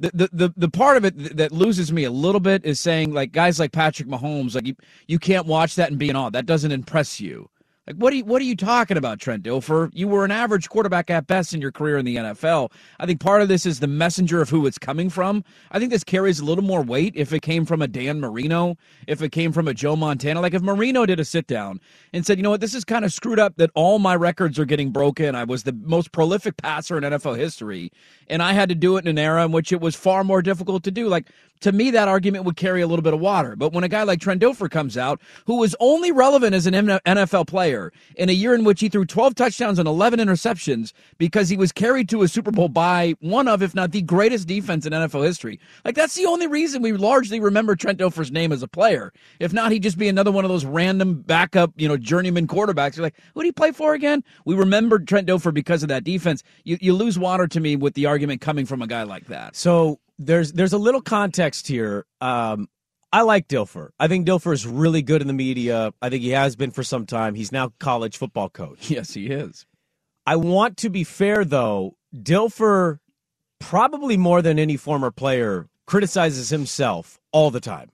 [0.00, 3.12] The, the, the, the part of it that loses me a little bit is saying
[3.12, 4.76] like guys like Patrick Mahomes like you,
[5.08, 6.30] you can't watch that and be in awe.
[6.30, 7.50] That doesn't impress you.
[7.88, 9.90] Like what are you what are you talking about, Trent Dilfer?
[9.94, 12.70] You were an average quarterback at best in your career in the NFL.
[13.00, 15.42] I think part of this is the messenger of who it's coming from.
[15.70, 18.76] I think this carries a little more weight if it came from a Dan Marino,
[19.06, 20.42] if it came from a Joe Montana.
[20.42, 21.80] Like if Marino did a sit down
[22.12, 24.58] and said, you know what, this is kind of screwed up that all my records
[24.58, 25.34] are getting broken.
[25.34, 27.90] I was the most prolific passer in NFL history,
[28.28, 30.42] and I had to do it in an era in which it was far more
[30.42, 31.08] difficult to do.
[31.08, 33.56] Like to me, that argument would carry a little bit of water.
[33.56, 36.74] But when a guy like Trent Dilfer comes out, who was only relevant as an
[36.74, 41.48] NFL player in a year in which he threw 12 touchdowns and 11 interceptions because
[41.48, 44.86] he was carried to a Super Bowl by one of, if not the greatest defense
[44.86, 48.62] in NFL history, like that's the only reason we largely remember Trent Dilfer's name as
[48.62, 49.12] a player.
[49.40, 52.96] If not, he'd just be another one of those random backup, you know, journeyman quarterbacks.
[52.96, 54.22] You're like, who did he play for again?
[54.44, 56.42] We remember Trent Dilfer because of that defense.
[56.64, 59.56] You, you lose water to me with the argument coming from a guy like that.
[59.56, 62.06] So there's there's a little context here.
[62.20, 62.68] Um,
[63.12, 63.90] I like Dilfer.
[63.98, 65.92] I think Dilfer is really good in the media.
[66.02, 67.34] I think he has been for some time.
[67.34, 68.90] He's now college football coach.
[68.90, 69.66] Yes, he is.
[70.26, 71.96] I want to be fair though.
[72.14, 72.98] Dilfer,
[73.60, 77.90] probably more than any former player, criticizes himself all the time.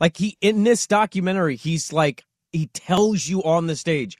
[0.00, 4.18] Like he in this documentary, he's like he tells you on the stage,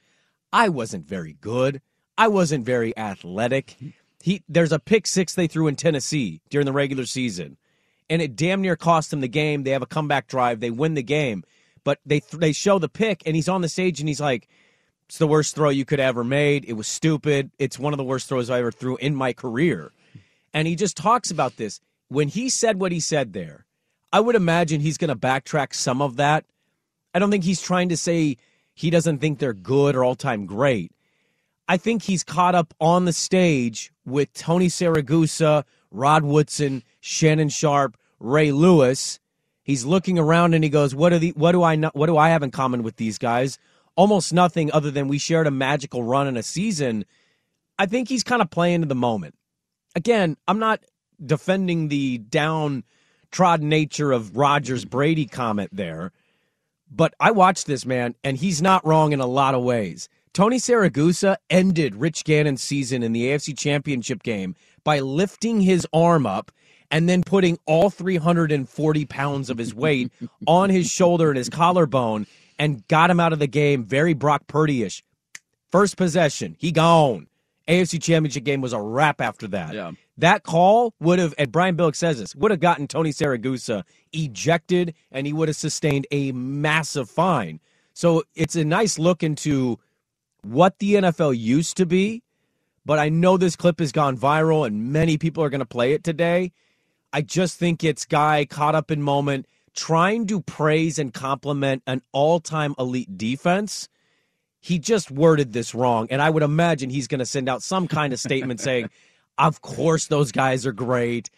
[0.53, 1.81] I wasn't very good.
[2.17, 3.77] I wasn't very athletic.
[4.25, 7.57] He there's a pick six they threw in Tennessee during the regular season,
[8.09, 9.61] and it damn near cost them the game.
[9.61, 11.43] They have a comeback drive, they win the game,
[11.83, 14.47] but they they show the pick, and he's on the stage and he's like,
[15.07, 16.65] "It's the worst throw you could ever made.
[16.65, 17.51] It was stupid.
[17.59, 19.91] It's one of the worst throws I ever threw in my career."
[20.55, 21.79] And he just talks about this.
[22.07, 23.67] When he said what he said there,
[24.11, 26.45] I would imagine he's going to backtrack some of that.
[27.13, 28.37] I don't think he's trying to say
[28.73, 30.94] he doesn't think they're good or all time great.
[31.67, 37.97] I think he's caught up on the stage with Tony Siragusa, Rod Woodson, Shannon Sharpe,
[38.19, 39.19] Ray Lewis.
[39.63, 42.29] He's looking around and he goes, "What are the what do I what do I
[42.29, 43.57] have in common with these guys?
[43.95, 47.05] Almost nothing other than we shared a magical run in a season."
[47.79, 49.35] I think he's kind of playing to the moment.
[49.95, 50.83] Again, I'm not
[51.25, 56.11] defending the downtrodden nature of Rodgers Brady comment there,
[56.89, 60.09] but I watched this man and he's not wrong in a lot of ways.
[60.35, 66.25] Tony Siragusa ended Rich Gannon's season in the AFC Championship game by lifting his arm
[66.25, 66.51] up
[66.91, 70.11] and then putting all 340 pounds of his weight
[70.45, 72.27] on his shoulder and his collarbone
[72.59, 75.05] and got him out of the game very Brock Purdy ish.
[75.71, 77.27] First possession, he gone.
[77.69, 79.73] AFC Championship game was a wrap after that.
[79.73, 79.93] Yeah.
[80.17, 84.95] That call would have, and Brian Billick says this, would have gotten Tony Siragusa ejected
[85.13, 87.61] and he would have sustained a massive fine.
[87.93, 89.79] So it's a nice look into
[90.45, 92.23] what the NFL used to be,
[92.85, 95.93] but I know this clip has gone viral and many people are going to play
[95.93, 96.51] it today.
[97.11, 102.01] I just think it's guy caught up in moment trying to praise and compliment an
[102.11, 103.89] all-time elite defense.
[104.59, 107.87] He just worded this wrong and I would imagine he's going to send out some
[107.87, 108.89] kind of statement saying,
[109.37, 111.29] "Of course those guys are great."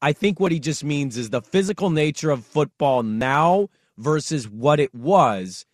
[0.00, 4.80] I think what he just means is the physical nature of football now versus what
[4.80, 5.64] it was.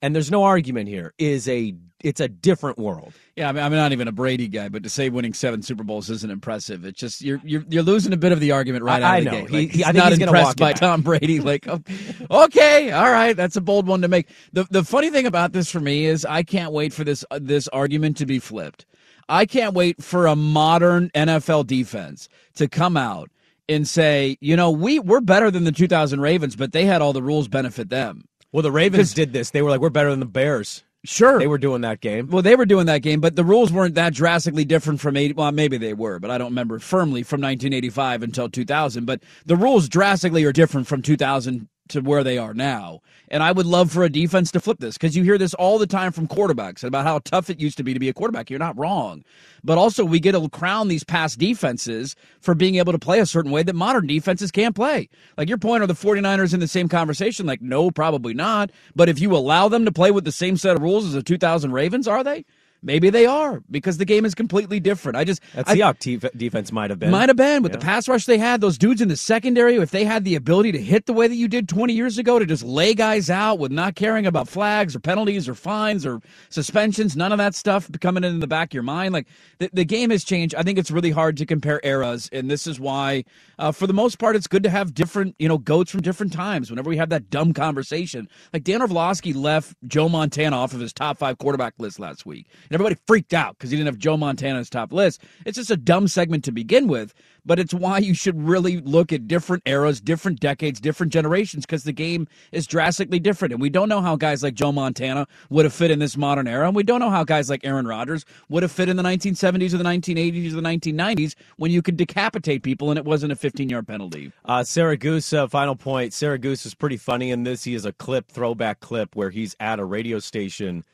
[0.00, 1.12] And there's no argument here.
[1.18, 3.12] Is a it's a different world.
[3.34, 5.82] Yeah, I mean, I'm not even a Brady guy, but to say winning seven Super
[5.82, 6.84] Bowls isn't impressive.
[6.84, 9.14] It's just you're you're, you're losing a bit of the argument right I- out of
[9.14, 9.46] I the know.
[9.46, 9.50] gate.
[9.52, 10.72] Like, he- he's I think not he's impressed by.
[10.74, 11.40] Tom Brady.
[11.40, 11.66] Like,
[12.30, 14.28] okay, all right, that's a bold one to make.
[14.52, 17.38] the The funny thing about this for me is I can't wait for this uh,
[17.42, 18.86] this argument to be flipped.
[19.28, 23.30] I can't wait for a modern NFL defense to come out
[23.68, 27.14] and say, you know, we we're better than the 2000 Ravens, but they had all
[27.14, 28.26] the rules benefit them.
[28.52, 29.50] Well, the Ravens did this.
[29.50, 30.84] They were like, we're better than the Bears.
[31.06, 32.28] Sure, They were doing that game.
[32.28, 35.34] Well, they were doing that game, but the rules weren't that drastically different from 80.
[35.34, 39.04] Well, maybe they were, but I don't remember firmly from 1985 until 2000.
[39.04, 43.00] But the rules drastically are different from 2000 to where they are now.
[43.28, 45.78] And I would love for a defense to flip this because you hear this all
[45.78, 48.50] the time from quarterbacks about how tough it used to be to be a quarterback.
[48.50, 49.24] You're not wrong.
[49.62, 53.26] But also, we get to crown these past defenses for being able to play a
[53.26, 55.08] certain way that modern defenses can't play.
[55.36, 57.46] Like your point, are the 49ers in the same conversation?
[57.46, 58.70] Like, no, probably not.
[58.94, 61.22] But if you allow them to play with the same set of rules as the
[61.22, 62.44] 2000 Ravens, are they?
[62.84, 65.16] Maybe they are because the game is completely different.
[65.16, 67.10] I just That Seahawks def- defense might have been.
[67.10, 68.60] might have been with the pass rush they had.
[68.60, 71.34] Those dudes in the secondary, if they had the ability to hit the way that
[71.34, 74.94] you did 20 years ago, to just lay guys out with not caring about flags
[74.94, 76.20] or penalties or fines or
[76.50, 79.12] suspensions, none of that stuff coming in the back of your mind.
[79.12, 79.26] Like
[79.58, 80.54] the, the game has changed.
[80.54, 83.24] I think it's really hard to compare eras, and this is why,
[83.58, 86.32] uh, for the most part, it's good to have different, you know, goats from different
[86.32, 86.70] times.
[86.70, 90.92] Whenever we have that dumb conversation, like Dan Orlovsky left Joe Montana off of his
[90.92, 94.16] top five quarterback list last week, and everybody freaked out because he didn't have Joe
[94.16, 95.22] Montana on top list.
[95.46, 97.14] It's just a dumb segment to begin with,
[97.46, 101.84] but it's why you should really look at different eras, different decades, different generations because
[101.84, 103.52] the game is drastically different.
[103.52, 106.48] And we don't know how guys like Joe Montana would have fit in this modern
[106.48, 106.66] era.
[106.66, 109.72] And we don't know how guys like Aaron Rodgers would have fit in the 1970s
[109.72, 113.36] or the 1980s or the 1990s when you could decapitate people and it wasn't a
[113.36, 114.32] 15 yard penalty.
[114.44, 116.10] Uh, Siragusa, final point.
[116.10, 117.62] Siragusa is pretty funny in this.
[117.62, 120.84] He has a clip, throwback clip, where he's at a radio station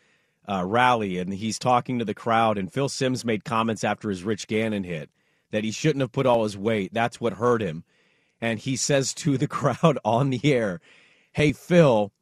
[0.51, 2.59] uh, rally and he's talking to the crowd.
[2.59, 5.11] And Phil Simms made comments after his Rich Gannon hit
[5.53, 6.93] that he shouldn't have put all his weight.
[6.93, 7.85] That's what hurt him.
[8.41, 10.81] And he says to the crowd on the air,
[11.33, 12.13] Hey, Phil,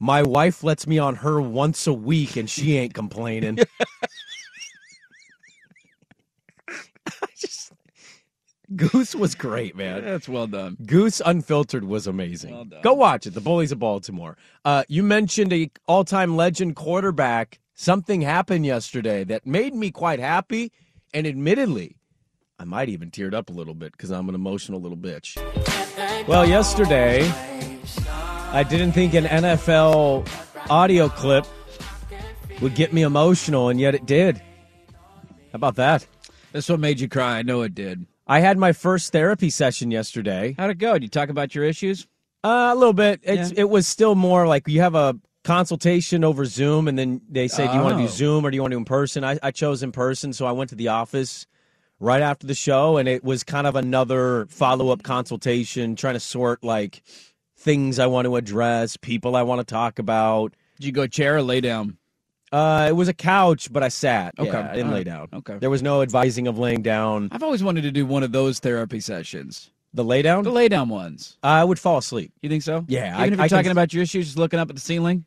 [0.00, 3.58] my wife lets me on her once a week and she ain't complaining.
[7.38, 7.72] Just,
[8.74, 10.04] Goose was great, man.
[10.04, 10.76] That's well done.
[10.84, 12.52] Goose Unfiltered was amazing.
[12.52, 12.80] Well.
[12.82, 13.34] Go watch it.
[13.34, 14.36] The Bullies of Baltimore.
[14.64, 17.60] Uh, you mentioned a all-time legend quarterback.
[17.78, 20.72] Something happened yesterday that made me quite happy,
[21.12, 21.98] and admittedly,
[22.58, 25.36] I might even teared up a little bit because I'm an emotional little bitch.
[26.26, 27.30] Well, yesterday,
[28.50, 30.26] I didn't think an NFL
[30.70, 31.44] audio clip
[32.62, 34.38] would get me emotional, and yet it did.
[34.38, 36.06] How about that?
[36.52, 37.40] That's what made you cry.
[37.40, 38.06] I know it did.
[38.26, 40.54] I had my first therapy session yesterday.
[40.58, 40.94] How'd it go?
[40.94, 42.06] Did you talk about your issues?
[42.42, 43.20] Uh, a little bit.
[43.22, 43.60] It's, Yeah.
[43.60, 45.14] It was still more like you have a
[45.46, 48.06] consultation over Zoom, and then they say, "Do you want to Oh.
[48.06, 50.32] do Zoom or do you want to do in person?" I, I chose in person,
[50.32, 51.46] so I went to the office
[52.00, 56.20] right after the show, and it was kind of another follow up consultation, trying to
[56.20, 57.02] sort like
[57.56, 60.52] things I want to address, people I want to talk about.
[60.78, 61.96] Did you go chair or lay down?
[62.52, 64.34] Uh, it was a couch, but I sat.
[64.38, 64.50] Okay.
[64.50, 65.28] Yeah, I didn't lay down.
[65.32, 65.58] Okay.
[65.58, 67.28] There was no advising of laying down.
[67.32, 69.70] I've always wanted to do one of those therapy sessions.
[69.94, 71.38] The lay down, The lay down ones.
[71.42, 72.30] I would fall asleep.
[72.42, 72.84] You think so?
[72.86, 74.76] Yeah, Even I- if you're I can- talking about your issues, just looking up at
[74.76, 75.24] the ceiling.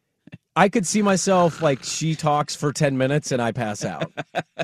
[0.60, 4.12] I could see myself like she talks for 10 minutes and I pass out.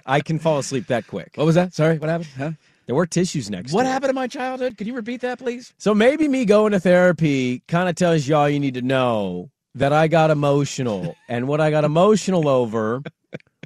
[0.05, 1.31] I can fall asleep that quick.
[1.35, 1.73] What was that?
[1.73, 2.29] Sorry, what happened?
[2.37, 2.51] Huh?
[2.85, 3.91] There were tissues next What to it.
[3.93, 4.77] happened in my childhood?
[4.77, 5.73] Could you repeat that, please?
[5.77, 9.49] So maybe me going to therapy kind of tells you all you need to know
[9.75, 11.15] that I got emotional.
[11.29, 13.01] and what I got emotional over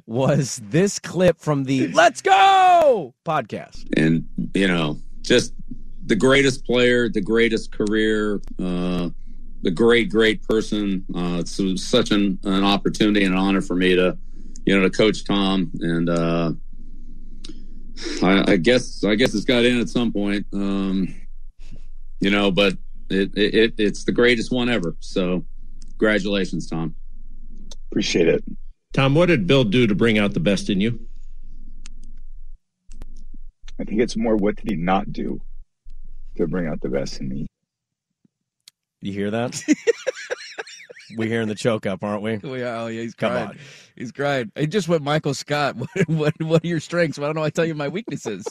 [0.06, 3.86] was this clip from the Let's Go podcast.
[3.96, 5.52] and you know just
[6.06, 9.10] the greatest player the greatest career uh
[9.62, 13.94] the great great person uh it's such an, an opportunity and an honor for me
[13.94, 14.16] to
[14.64, 16.52] you know to coach tom and uh
[18.22, 21.14] I, I guess i guess it's got in at some point um
[22.20, 22.74] you know but
[23.10, 25.44] it, it it it's the greatest one ever so
[25.98, 26.94] congratulations tom
[27.90, 28.44] Appreciate it.
[28.92, 31.00] Tom, what did Bill do to bring out the best in you?
[33.80, 35.40] I think it's more what did he not do
[36.36, 37.46] to bring out the best in me.
[39.00, 39.62] You hear that?
[41.16, 42.38] We're hearing the choke up, aren't we?
[42.44, 43.48] Oh yeah, oh, yeah he's Come crying.
[43.48, 43.58] on.
[43.96, 44.52] He's crying.
[44.54, 45.74] It just went Michael Scott.
[46.06, 47.18] What, what what are your strengths?
[47.18, 47.42] I don't know.
[47.42, 48.46] I tell you my weaknesses.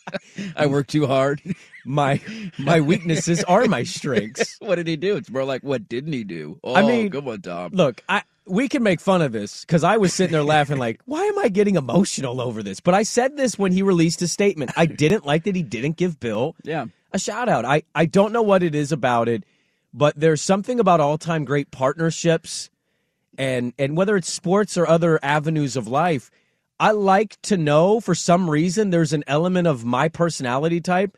[0.56, 1.42] I work too hard.
[1.84, 2.18] My
[2.58, 4.56] my weaknesses are my strengths.
[4.60, 5.16] what did he do?
[5.16, 6.58] It's more like what didn't he do?
[6.64, 7.72] Oh, I mean, come on, Tom.
[7.74, 11.02] Look, I we can make fun of this because I was sitting there laughing like,
[11.04, 12.80] why am I getting emotional over this?
[12.80, 14.70] But I said this when he released his statement.
[14.78, 16.86] I didn't like that he didn't give Bill Yeah.
[17.12, 17.66] a shout out.
[17.66, 19.44] I, I don't know what it is about it,
[19.92, 22.70] but there's something about all time great partnerships
[23.38, 26.30] and and whether it's sports or other avenues of life,
[26.80, 31.16] I like to know for some reason there's an element of my personality type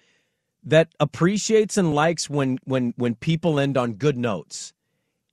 [0.63, 4.75] that appreciates and likes when when when people end on good notes.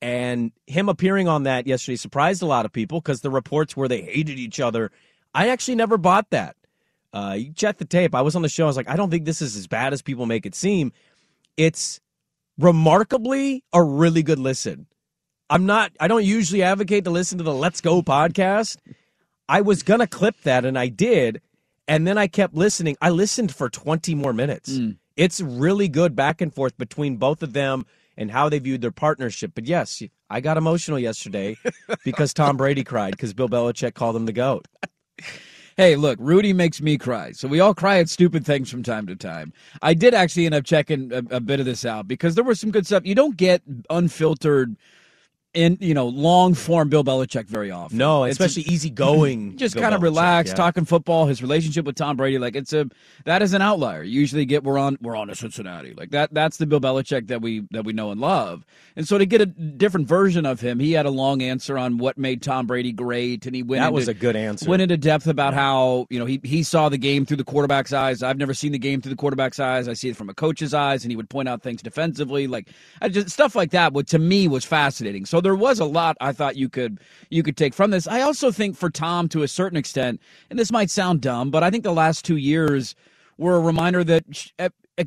[0.01, 3.87] And him appearing on that yesterday surprised a lot of people because the reports where
[3.87, 4.91] they hated each other.
[5.33, 6.55] I actually never bought that.
[7.13, 8.13] Uh, you check the tape.
[8.13, 8.65] I was on the show.
[8.65, 10.93] I was like, I don't think this is as bad as people make it seem.
[11.57, 11.99] It's
[12.57, 14.87] remarkably a really good listen.
[15.49, 18.77] I'm not, I don't usually advocate to listen to the Let's Go podcast.
[19.47, 21.41] I was going to clip that and I did.
[21.87, 22.97] And then I kept listening.
[23.01, 24.73] I listened for 20 more minutes.
[24.73, 24.97] Mm.
[25.15, 27.85] It's really good back and forth between both of them
[28.17, 29.53] and how they viewed their partnership.
[29.55, 31.55] But yes, I got emotional yesterday
[32.03, 34.67] because Tom Brady cried because Bill Belichick called him the GOAT.
[35.77, 37.33] Hey, look, Rudy makes me cry.
[37.33, 39.53] So we all cry at stupid things from time to time.
[39.83, 42.59] I did actually end up checking a, a bit of this out because there was
[42.59, 43.05] some good stuff.
[43.05, 43.61] You don't get
[43.91, 44.75] unfiltered
[45.57, 47.97] in you know long form Bill Belichick very often.
[47.97, 49.57] No, It's especially easygoing.
[49.57, 50.57] just Bill kind of Belichick, relaxed, yeah.
[50.57, 51.25] talking football.
[51.25, 52.87] His relationship with Tom Brady, like it's a
[53.25, 54.03] that is an outlier.
[54.03, 56.33] You usually get we're on we're on to Cincinnati, like that.
[56.33, 58.65] That's the Bill Belichick that we that we know and love.
[58.95, 61.97] And so to get a different version of him, he had a long answer on
[61.97, 64.69] what made Tom Brady great, and he went That into, was a good answer.
[64.69, 67.93] Went into depth about how you know he he saw the game through the quarterback's
[67.93, 68.21] eyes.
[68.21, 69.87] I've never seen the game through the quarterback's eyes.
[69.87, 72.67] I see it from a coach's eyes, and he would point out things defensively, like
[73.01, 73.93] I just stuff like that.
[73.93, 75.25] What to me was fascinating.
[75.25, 78.05] So there was a lot I thought you could you could take from this.
[78.05, 81.63] I also think for Tom to a certain extent, and this might sound dumb, but
[81.63, 82.95] I think the last two years
[83.37, 84.25] were a reminder that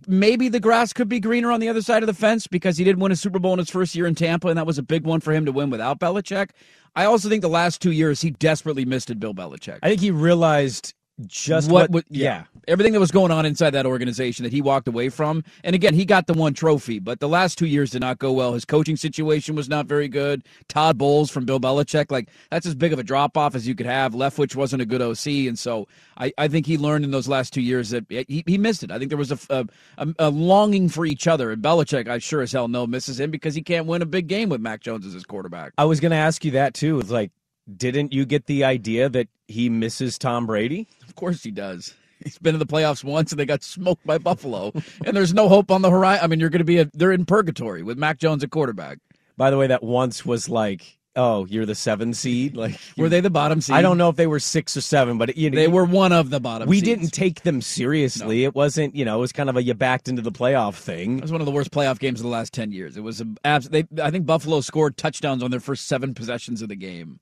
[0.07, 2.85] maybe the grass could be greener on the other side of the fence because he
[2.85, 4.83] did win a Super Bowl in his first year in Tampa, and that was a
[4.83, 6.51] big one for him to win without Belichick.
[6.97, 9.79] I also think the last two years he desperately missed Bill Belichick.
[9.83, 10.95] I think he realized
[11.27, 12.45] just what, what, what- yeah.
[12.69, 15.45] everything that was going on inside that organization that he walked away from.
[15.65, 18.33] And again, he got the one trophy, but the last two years did not go
[18.33, 18.55] well.
[18.55, 20.45] His coaching situation was not very good.
[20.69, 23.75] Todd Bowles from Bill Belichick, like that's as big of a drop off as you
[23.75, 24.13] could have.
[24.15, 27.53] Leftwich wasn't a good OC, and so I, I think he learned in those last
[27.55, 28.91] two years that he, he missed it.
[28.91, 29.67] I think there was a, a,
[29.99, 33.31] a, a longing for each other, and Belichick, I sure as hell know, misses him
[33.31, 35.73] because he can't win a big game with Mac Jones as his quarterback.
[35.79, 37.01] I was going to ask you that too.
[37.01, 37.31] It's like,
[37.77, 40.89] didn't you get the idea that he misses Tom Brady?
[41.21, 41.95] Of course he does.
[42.25, 44.73] He's been in the playoffs once and they got smoked by Buffalo.
[45.05, 46.25] and there's no hope on the horizon.
[46.25, 48.99] I mean, you're going to be a, they're in purgatory with Mac Jones at quarterback.
[49.37, 52.57] By the way, that once was like, oh, you're the seven seed.
[52.57, 53.75] Like, Were they the bottom seed?
[53.77, 56.13] I don't know if they were six or seven, but you know, They were one
[56.13, 56.85] of the bottom We seeds.
[56.89, 58.45] didn't take them seriously.
[58.45, 61.19] It wasn't, you know, it was kind of a you backed into the playoff thing.
[61.19, 62.97] It was one of the worst playoff games of the last 10 years.
[62.99, 66.61] It was a, abs- they, I think Buffalo scored touchdowns on their first seven possessions
[66.63, 67.19] of the game.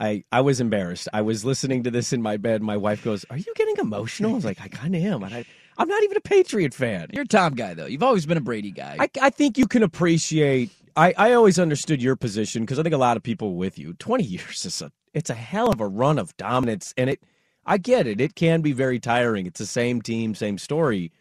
[0.00, 1.08] I, I was embarrassed.
[1.12, 2.62] I was listening to this in my bed.
[2.62, 4.32] My wife goes, Are you getting emotional?
[4.32, 5.22] I was like, I kind of am.
[5.24, 5.44] And I,
[5.76, 7.08] I'm not even a Patriot fan.
[7.12, 7.86] You're a Tom guy, though.
[7.86, 8.96] You've always been a Brady guy.
[8.98, 10.70] I, I think you can appreciate.
[10.96, 13.94] I, I always understood your position because I think a lot of people with you.
[13.94, 17.22] Twenty years is a it's a hell of a run of dominance, and it
[17.64, 18.20] I get it.
[18.20, 19.46] It can be very tiring.
[19.46, 21.12] It's the same team, same story.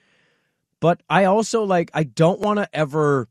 [0.80, 3.28] But I also like I don't want to ever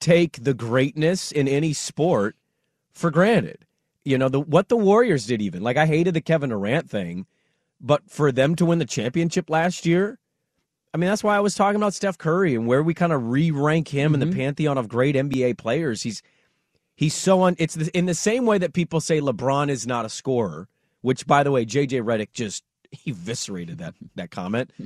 [0.00, 2.36] take the greatness in any sport
[2.92, 3.66] for granted.
[4.04, 5.62] You know, the what the Warriors did even.
[5.62, 7.26] Like I hated the Kevin Durant thing,
[7.80, 10.18] but for them to win the championship last year,
[10.92, 13.30] I mean, that's why I was talking about Steph Curry and where we kind of
[13.30, 14.36] re-rank him in the mm-hmm.
[14.36, 16.02] pantheon of great NBA players.
[16.02, 16.22] He's
[16.96, 17.54] he's so on.
[17.58, 20.68] It's the, in the same way that people say LeBron is not a scorer.
[21.02, 22.62] Which, by the way, JJ Redick just
[23.06, 24.70] eviscerated that that comment.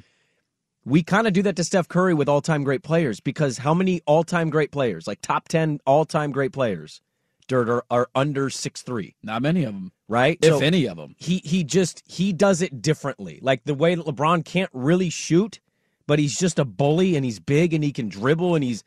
[0.87, 4.03] We kind of do that to Steph Curry with all-time great players because how many
[4.05, 7.01] all-time great players, like top ten all-time great players,
[7.47, 10.39] Dirt are, are under six three, Not many of them, right?
[10.41, 11.15] if So- any of them.
[11.19, 13.39] he he just he does it differently.
[13.43, 15.61] Like the way that LeBron can't really shoot,
[16.07, 18.83] but he's just a bully and he's big and he can dribble and he's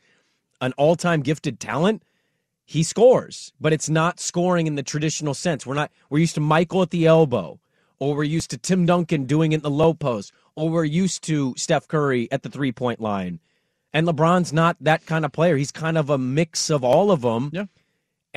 [0.60, 2.02] an all-time gifted talent.
[2.64, 5.64] He scores, but it's not scoring in the traditional sense.
[5.64, 7.60] We're not we're used to Michael at the elbow,
[7.98, 11.22] or we're used to Tim Duncan doing it in the low post, or we're used
[11.24, 13.38] to Steph Curry at the three-point line.
[13.94, 15.56] And LeBron's not that kind of player.
[15.56, 17.50] He's kind of a mix of all of them.
[17.54, 17.64] Yeah.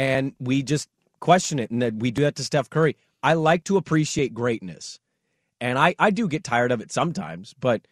[0.02, 2.98] And we just question it and that we do that to Steph Curry.
[3.22, 5.00] I like to appreciate greatness.
[5.60, 7.88] And I, I do get tired of it sometimes, but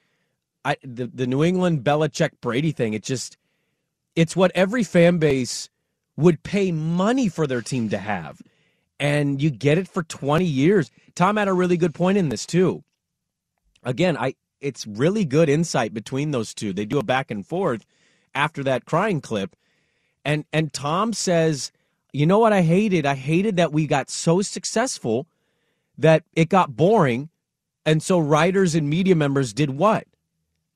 [0.65, 3.37] I the, the New England Belichick Brady thing, it just
[4.15, 5.69] it's what every fan base
[6.17, 8.41] would pay money for their team to have.
[8.99, 10.89] And you get it for 20 years.
[11.13, 12.83] Tom had a really good point in this too.
[13.83, 16.73] Again, I it's really good insight between those two.
[16.73, 17.85] They do a back and forth
[18.33, 19.55] after that crying clip.
[20.25, 21.71] And and Tom says,
[22.13, 23.05] "You know what I hated?
[23.05, 25.27] I hated that we got so successful
[25.97, 27.29] that it got boring,
[27.85, 30.05] and so writers and media members did what?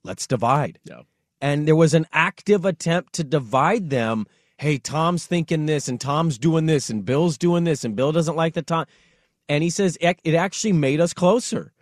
[0.04, 0.80] let's divide.
[0.84, 1.02] Yeah.
[1.42, 4.28] And there was an active attempt to divide them.
[4.58, 8.36] Hey, Tom's thinking this, and Tom's doing this, and Bill's doing this, and Bill doesn't
[8.36, 8.86] like the Tom.
[9.50, 11.74] And he says it it actually made us closer.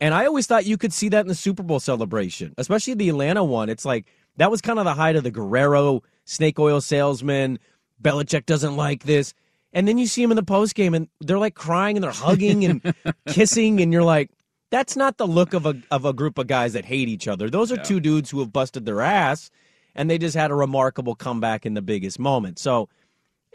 [0.00, 3.10] And I always thought you could see that in the Super Bowl celebration, especially the
[3.10, 3.68] Atlanta one.
[3.68, 7.58] It's like that was kind of the height of the Guerrero snake oil salesman.
[8.04, 9.34] Belichick doesn't like this.
[9.72, 12.12] And then you see him in the post game and they're like crying and they're
[12.12, 12.94] hugging and
[13.28, 14.30] kissing and you're like
[14.70, 17.50] that's not the look of a of a group of guys that hate each other.
[17.50, 19.50] Those are two dudes who have busted their ass
[19.94, 22.58] and they just had a remarkable comeback in the biggest moment.
[22.58, 22.88] So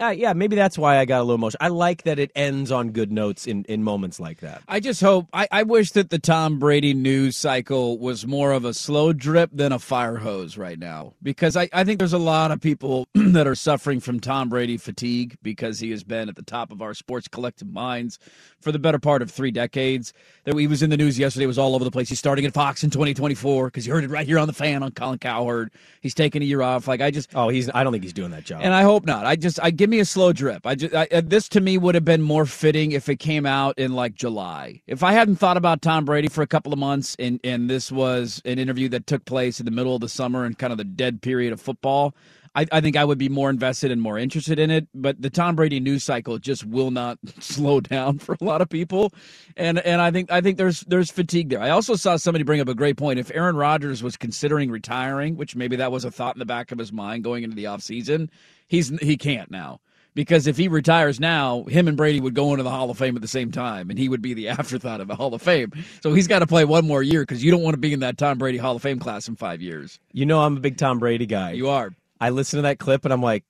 [0.01, 1.59] uh, yeah, maybe that's why I got a little emotional.
[1.61, 4.61] I like that it ends on good notes in, in moments like that.
[4.67, 8.65] I just hope I, I wish that the Tom Brady news cycle was more of
[8.65, 11.13] a slow drip than a fire hose right now.
[11.21, 14.77] Because I, I think there's a lot of people that are suffering from Tom Brady
[14.77, 18.19] fatigue because he has been at the top of our sports collective minds
[18.61, 20.13] for the better part of three decades.
[20.45, 22.09] That he was in the news yesterday, was all over the place.
[22.09, 24.83] He's starting at Fox in 2024 because you heard it right here on the fan
[24.83, 25.71] on Colin Cowherd.
[26.01, 26.87] He's taking a year off.
[26.87, 28.61] Like I just Oh, he's I don't think he's doing that job.
[28.63, 29.25] and I hope not.
[29.25, 30.65] I just I give me a slow drip.
[30.65, 33.45] I just I, uh, this to me would have been more fitting if it came
[33.45, 34.81] out in like July.
[34.87, 37.91] If I hadn't thought about Tom Brady for a couple of months and and this
[37.91, 40.77] was an interview that took place in the middle of the summer and kind of
[40.77, 42.15] the dead period of football,
[42.55, 44.87] I, I think I would be more invested and more interested in it.
[44.93, 48.69] But the Tom Brady news cycle just will not slow down for a lot of
[48.69, 49.13] people,
[49.55, 51.61] and and I think I think there's there's fatigue there.
[51.61, 53.19] I also saw somebody bring up a great point.
[53.19, 56.71] If Aaron Rodgers was considering retiring, which maybe that was a thought in the back
[56.71, 58.29] of his mind going into the offseason,
[58.67, 59.79] he's he can't now.
[60.15, 63.15] Because if he retires now, him and Brady would go into the Hall of Fame
[63.15, 65.71] at the same time, and he would be the afterthought of the Hall of Fame.
[66.01, 67.99] So he's got to play one more year because you don't want to be in
[68.01, 69.99] that Tom Brady Hall of Fame class in five years.
[70.11, 71.51] You know I'm a big Tom Brady guy.
[71.51, 71.93] You are.
[72.19, 73.43] I listen to that clip and I'm like,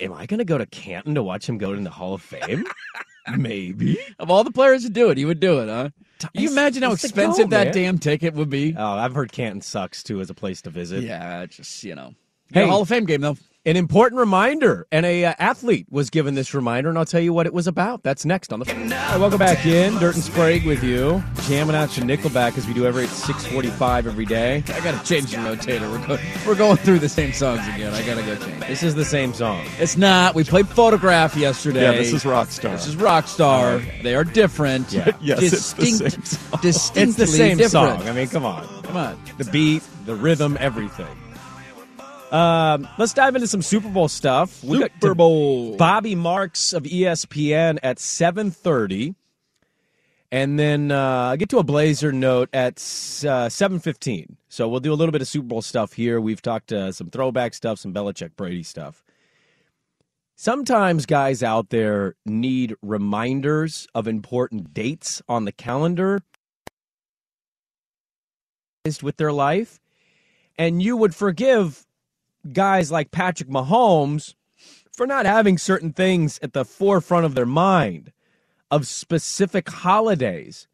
[0.00, 2.22] am I going to go to Canton to watch him go in the Hall of
[2.22, 2.64] Fame?
[3.36, 3.98] Maybe.
[4.18, 5.90] Of all the players to do it, he would do it, huh?
[6.18, 7.74] Can you imagine how expensive goal, that man.
[7.74, 8.74] damn ticket would be?
[8.76, 11.04] Oh, I've heard Canton sucks too as a place to visit.
[11.04, 12.14] Yeah, just you know,
[12.52, 13.36] hey, Hall of Fame game though.
[13.68, 17.34] An important reminder, and a uh, athlete was given this reminder, and I'll tell you
[17.34, 18.02] what it was about.
[18.02, 18.72] That's next on the.
[18.72, 22.66] All right, welcome back in, Dirt and Spray with you, jamming out some Nickelback as
[22.66, 24.64] we do every six forty-five every day.
[24.68, 25.90] I gotta change the rotator.
[25.90, 27.92] We're, go- we're going through the same songs again.
[27.92, 28.60] I gotta go change.
[28.68, 29.66] This is the same song.
[29.78, 30.34] It's not.
[30.34, 31.82] We played Photograph yesterday.
[31.82, 32.70] Yeah, this is Rockstar.
[32.72, 34.02] This is Rockstar.
[34.02, 34.90] They are different.
[34.92, 35.10] Yeah.
[35.20, 36.60] Yes, it's the distinct, same song.
[36.62, 38.00] distinctly It's the same different.
[38.00, 38.08] song.
[38.08, 39.20] I mean, come on, Come on.
[39.36, 41.14] the beat, the rhythm, everything.
[42.32, 44.62] Um, let's dive into some Super Bowl stuff.
[44.62, 45.76] We Super Bowl.
[45.76, 49.14] Bobby Marks of ESPN at 7:30.
[50.30, 54.36] And then uh, I get to a Blazer note at uh, 7:15.
[54.48, 56.20] So we'll do a little bit of Super Bowl stuff here.
[56.20, 59.02] We've talked uh, some throwback stuff, some Belichick Brady stuff.
[60.36, 66.20] Sometimes guys out there need reminders of important dates on the calendar
[69.02, 69.80] with their life.
[70.56, 71.87] And you would forgive
[72.52, 74.34] guys like Patrick Mahomes
[74.92, 78.12] for not having certain things at the forefront of their mind
[78.70, 80.66] of specific holidays.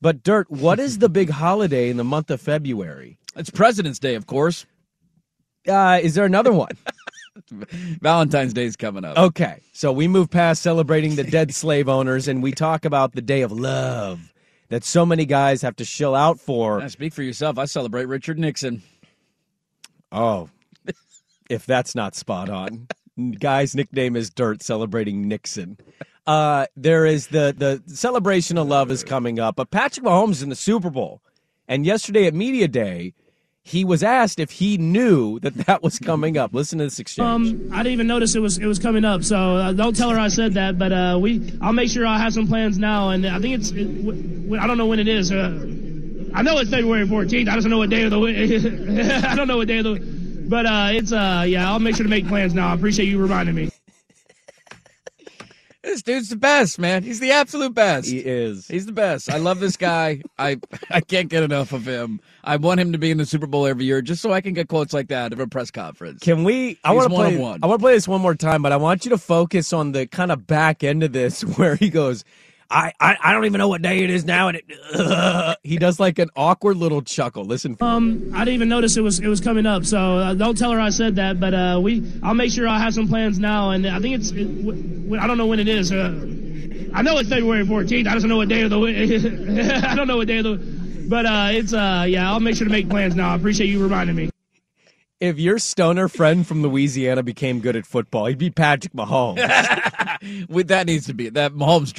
[0.00, 3.18] But Dirt, what is the big holiday in the month of February?
[3.36, 4.66] It's President's Day, of course.
[5.68, 6.72] Uh, is there another one?
[7.50, 9.16] Valentine's Day is coming up.
[9.16, 13.22] Okay, so we move past celebrating the dead slave owners and we talk about the
[13.22, 14.32] day of love
[14.68, 16.80] that so many guys have to shill out for.
[16.80, 17.58] Now, speak for yourself.
[17.58, 18.82] I celebrate Richard Nixon.
[20.12, 20.48] Oh,
[21.50, 22.86] if that's not spot on.
[23.38, 25.76] Guy's nickname is Dirt, celebrating Nixon.
[26.26, 30.42] Uh, there is the the celebration of love is coming up, but Patrick Mahomes is
[30.42, 31.20] in the Super Bowl,
[31.68, 33.14] and yesterday at media day,
[33.62, 36.54] he was asked if he knew that that was coming up.
[36.54, 37.26] Listen to this exchange.
[37.26, 39.22] Um, I didn't even notice it was it was coming up.
[39.22, 40.78] So uh, don't tell her I said that.
[40.78, 43.10] But uh, we, I'll make sure I have some plans now.
[43.10, 43.86] And I think it's, it,
[44.66, 45.30] don't know when it is.
[45.30, 45.66] Uh,
[46.32, 47.48] I know it's February 14th.
[47.48, 48.18] I just don't know what day of the.
[48.18, 48.50] week-
[49.24, 50.19] I don't know what day of the.
[50.50, 51.70] But uh, it's uh, yeah.
[51.70, 52.72] I'll make sure to make plans now.
[52.72, 53.70] I appreciate you reminding me.
[55.84, 57.04] This dude's the best, man.
[57.04, 58.08] He's the absolute best.
[58.08, 58.66] he is.
[58.66, 59.30] He's the best.
[59.30, 60.22] I love this guy.
[60.40, 60.58] I
[60.90, 62.20] I can't get enough of him.
[62.42, 64.52] I want him to be in the Super Bowl every year just so I can
[64.52, 66.20] get quotes like that at a press conference.
[66.20, 66.80] Can we?
[66.82, 67.36] I want to play.
[67.38, 67.60] one.
[67.62, 69.92] I want to play this one more time, but I want you to focus on
[69.92, 72.24] the kind of back end of this where he goes.
[72.70, 75.98] I, I, I don't even know what day it is now, and it, he does
[75.98, 77.44] like an awkward little chuckle.
[77.44, 79.84] Listen, Um, I didn't even notice it was it was coming up.
[79.84, 81.40] So uh, don't tell her I said that.
[81.40, 83.70] But uh, we, I'll make sure I have some plans now.
[83.70, 85.90] And I think it's, it, w- w- I don't know when it is.
[85.90, 86.14] Uh,
[86.94, 88.06] I know it's February 14th.
[88.06, 88.78] I just don't know what day of the.
[88.78, 89.10] week-
[89.84, 91.06] I don't know what day of the.
[91.08, 92.30] But uh, it's uh, yeah.
[92.30, 93.32] I'll make sure to make plans now.
[93.32, 94.29] I appreciate you reminding me.
[95.20, 99.38] If your stoner friend from Louisiana became good at football, he'd be Patrick Mahomes.
[100.48, 101.94] With that needs to be that Mahomes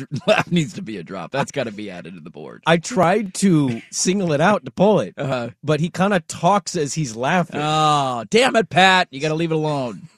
[0.51, 1.29] needs to be a drop.
[1.31, 2.63] That's got to be added to the board.
[2.65, 5.49] I tried to single it out to pull it, Uh-huh.
[5.63, 7.61] but he kind of talks as he's laughing.
[7.63, 9.07] Oh, damn it, Pat!
[9.11, 10.09] You got to leave it alone.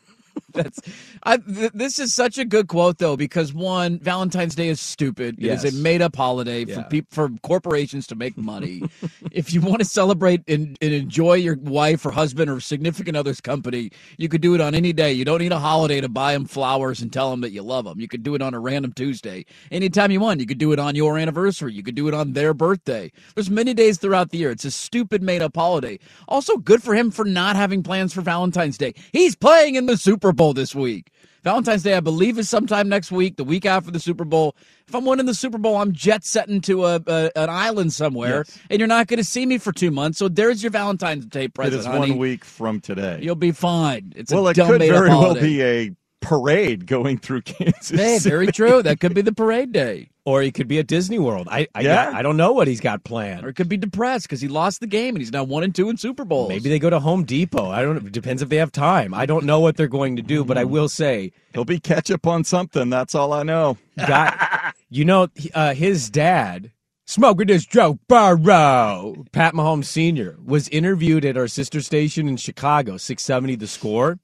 [0.64, 0.80] That's
[1.24, 5.36] I, th- this is such a good quote though because one Valentine's Day is stupid.
[5.39, 6.84] It is a made up holiday for Yeah.
[6.84, 8.84] peop for corporations to make money.
[9.32, 13.41] if you want to celebrate and, and enjoy your wife or husband or significant other's
[13.41, 15.12] company, you could do it on any day.
[15.12, 17.86] You don't need a holiday to buy them flowers and tell them that you love
[17.86, 17.99] them.
[17.99, 20.39] You could do it on a random Tuesday anytime you want.
[20.39, 21.74] You could do it on your anniversary.
[21.74, 23.12] You could do it on their birthday.
[23.36, 24.51] There's many days throughout the year.
[24.51, 25.97] It's a stupid made up holiday.
[26.28, 28.93] Also, good for him for not having plans for Valentine's Day.
[29.12, 31.11] He's playing in the Super Bowl this week.
[31.43, 34.55] Valentine's Day, I believe, is sometime next week, the week after the Super Bowl.
[34.87, 38.45] If I'm winning the Super Bowl, I'm jet setting to a, a an island somewhere,
[38.47, 38.59] Yes.
[38.69, 40.17] and you're not going to see me for two months.
[40.17, 42.11] So there's your Valentine's Day It present, is honey.
[42.11, 43.19] one week from today.
[43.21, 44.13] You'll be fine.
[44.15, 45.91] It's well, a it could very well be a
[46.24, 47.89] parade going through Kansas.
[47.89, 48.55] Hey, very City.
[48.55, 48.82] true.
[48.82, 50.09] That could be the parade day.
[50.26, 51.47] Or he could be at Disney World.
[51.51, 52.11] I I, Yeah.
[52.13, 53.45] I don't know what he's got planned.
[53.45, 55.76] Or it could be depressed because he lost the game and he's now one and
[55.76, 56.47] two in Super Bowls.
[56.49, 57.69] Maybe they go to Home Depot.
[57.69, 57.97] I don't.
[57.97, 59.13] It depends if they have time.
[59.13, 62.26] I don't know what they're going to do, but I will say, He'll be ketchup
[62.26, 62.89] on something.
[62.89, 63.78] That's all I know.
[63.97, 66.71] guy, you know, uh, his dad,
[67.05, 72.97] smoking this Joe Burrow, Pat Mahomes Sr., was interviewed at our sister station in Chicago,
[72.97, 74.19] 670 The Score,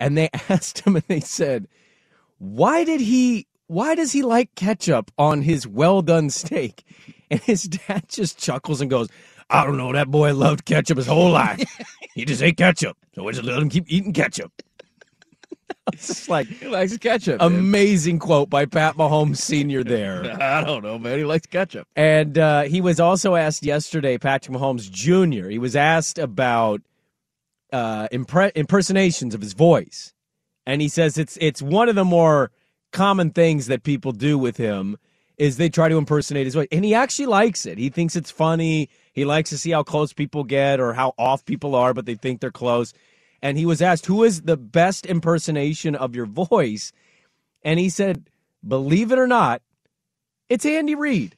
[0.00, 1.68] and they asked him, and they said,
[2.38, 3.46] "Why did he?
[3.68, 6.84] Why does he like ketchup on his well done steak?"
[7.30, 9.08] And his dad just chuckles and goes.
[9.50, 9.92] I don't know.
[9.92, 11.62] That boy loved ketchup his whole life.
[12.14, 14.52] he just ate ketchup, so we just let him keep eating ketchup.
[15.92, 17.40] it's just like he likes ketchup.
[17.40, 17.52] man.
[17.52, 19.82] amazing quote by Pat Mahomes Sr.
[19.82, 20.40] there.
[20.40, 21.18] I don't know, man.
[21.18, 21.88] He likes ketchup.
[21.96, 26.80] And uh, he was also asked yesterday, Patrick Mahomes Jr., he was asked about
[27.72, 30.12] uh, impre- impersonations of his voice.
[30.66, 32.50] And he says it's it's one of the more
[32.92, 34.96] common things that people do with him
[35.38, 36.68] is they try to impersonate his voice.
[36.70, 37.78] And he actually likes it.
[37.78, 38.90] He thinks it's funny.
[39.14, 42.14] He likes to see how close people get or how off people are, but they
[42.14, 42.92] think they're close.
[43.40, 46.92] And he was asked, Who is the best impersonation of your voice?
[47.62, 48.28] And he said,
[48.66, 49.62] Believe it or not,
[50.50, 51.36] it's Andy Reid.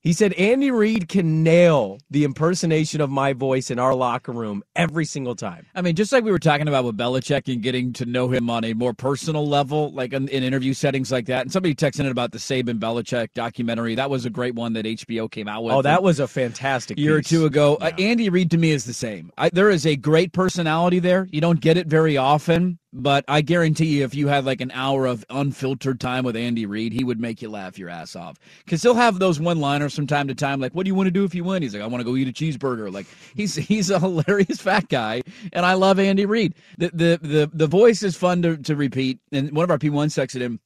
[0.00, 4.62] He said Andy Reid can nail the impersonation of my voice in our locker room
[4.76, 5.66] every single time.
[5.74, 8.48] I mean, just like we were talking about with Belichick and getting to know him
[8.48, 11.42] on a more personal level, like in, in interview settings like that.
[11.42, 13.96] And somebody texted in about the Saban Belichick documentary.
[13.96, 15.74] That was a great one that HBO came out with.
[15.74, 17.76] Oh, that was a fantastic year or two ago.
[17.80, 19.32] Uh, Andy Reid to me is the same.
[19.36, 21.26] I, there is a great personality there.
[21.32, 24.70] You don't get it very often, but I guarantee you, if you had like an
[24.72, 28.38] hour of unfiltered time with Andy Reid, he would make you laugh your ass off.
[28.64, 31.10] Because he'll have those one-liners from time to time, like, "What do you want to
[31.10, 33.54] do if you win?" He's like, "I want to go eat a cheeseburger." Like he's
[33.56, 35.22] he's a hilarious fat guy,
[35.52, 36.54] and I love Andy Reid.
[36.78, 39.20] The the the the voice is fun to to repeat.
[39.32, 40.60] And one of our P1 texted him.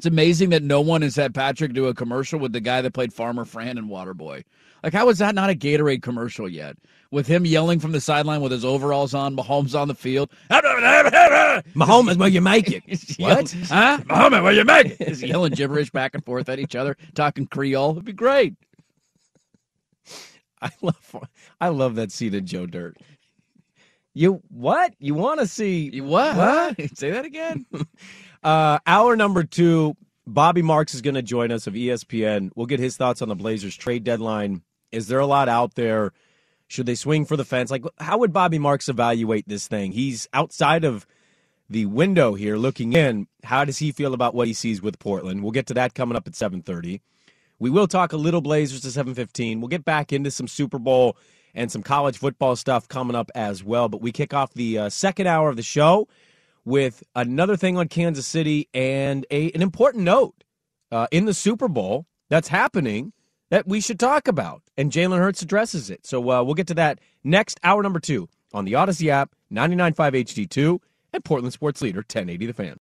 [0.00, 2.94] It's amazing that no one has had Patrick do a commercial with the guy that
[2.94, 4.44] played Farmer Fran and Waterboy.
[4.82, 6.78] Like, how is that not a Gatorade commercial yet?
[7.10, 10.30] With him yelling from the sideline with his overalls on, Mahomes on the field.
[10.50, 12.82] Mahomes, will you make it?
[13.18, 13.50] What?
[13.68, 13.98] Huh?
[14.04, 15.02] Mahomes, will you make it?
[15.08, 17.90] He's yelling gibberish back and forth at each other, talking Creole.
[17.90, 18.54] It'd be great.
[20.62, 21.28] I love
[21.60, 22.96] I love that scene of Joe Dirt.
[24.14, 24.94] You what?
[24.98, 26.36] You want to see You what?
[26.36, 26.96] What?
[26.96, 27.66] Say that again.
[28.42, 32.50] Uh, hour number two, Bobby Marks is going to join us of ESPN.
[32.54, 34.62] We'll get his thoughts on the Blazers trade deadline.
[34.92, 36.12] Is there a lot out there?
[36.68, 37.70] Should they swing for the fence?
[37.70, 39.92] Like, how would Bobby Marks evaluate this thing?
[39.92, 41.06] He's outside of
[41.68, 43.26] the window here, looking in.
[43.44, 45.42] How does he feel about what he sees with Portland?
[45.42, 47.00] We'll get to that coming up at seven thirty.
[47.58, 49.60] We will talk a little Blazers to seven fifteen.
[49.60, 51.16] We'll get back into some Super Bowl
[51.54, 53.88] and some college football stuff coming up as well.
[53.88, 56.08] But we kick off the uh, second hour of the show
[56.64, 60.44] with another thing on Kansas City and a, an important note
[60.92, 63.12] uh, in the Super Bowl that's happening
[63.50, 64.62] that we should talk about.
[64.76, 66.06] And Jalen Hurts addresses it.
[66.06, 70.46] So uh, we'll get to that next hour number two on the Audacy app, 99.5
[70.46, 70.78] HD2,
[71.12, 72.78] and Portland Sports Leader, 1080 The Fan.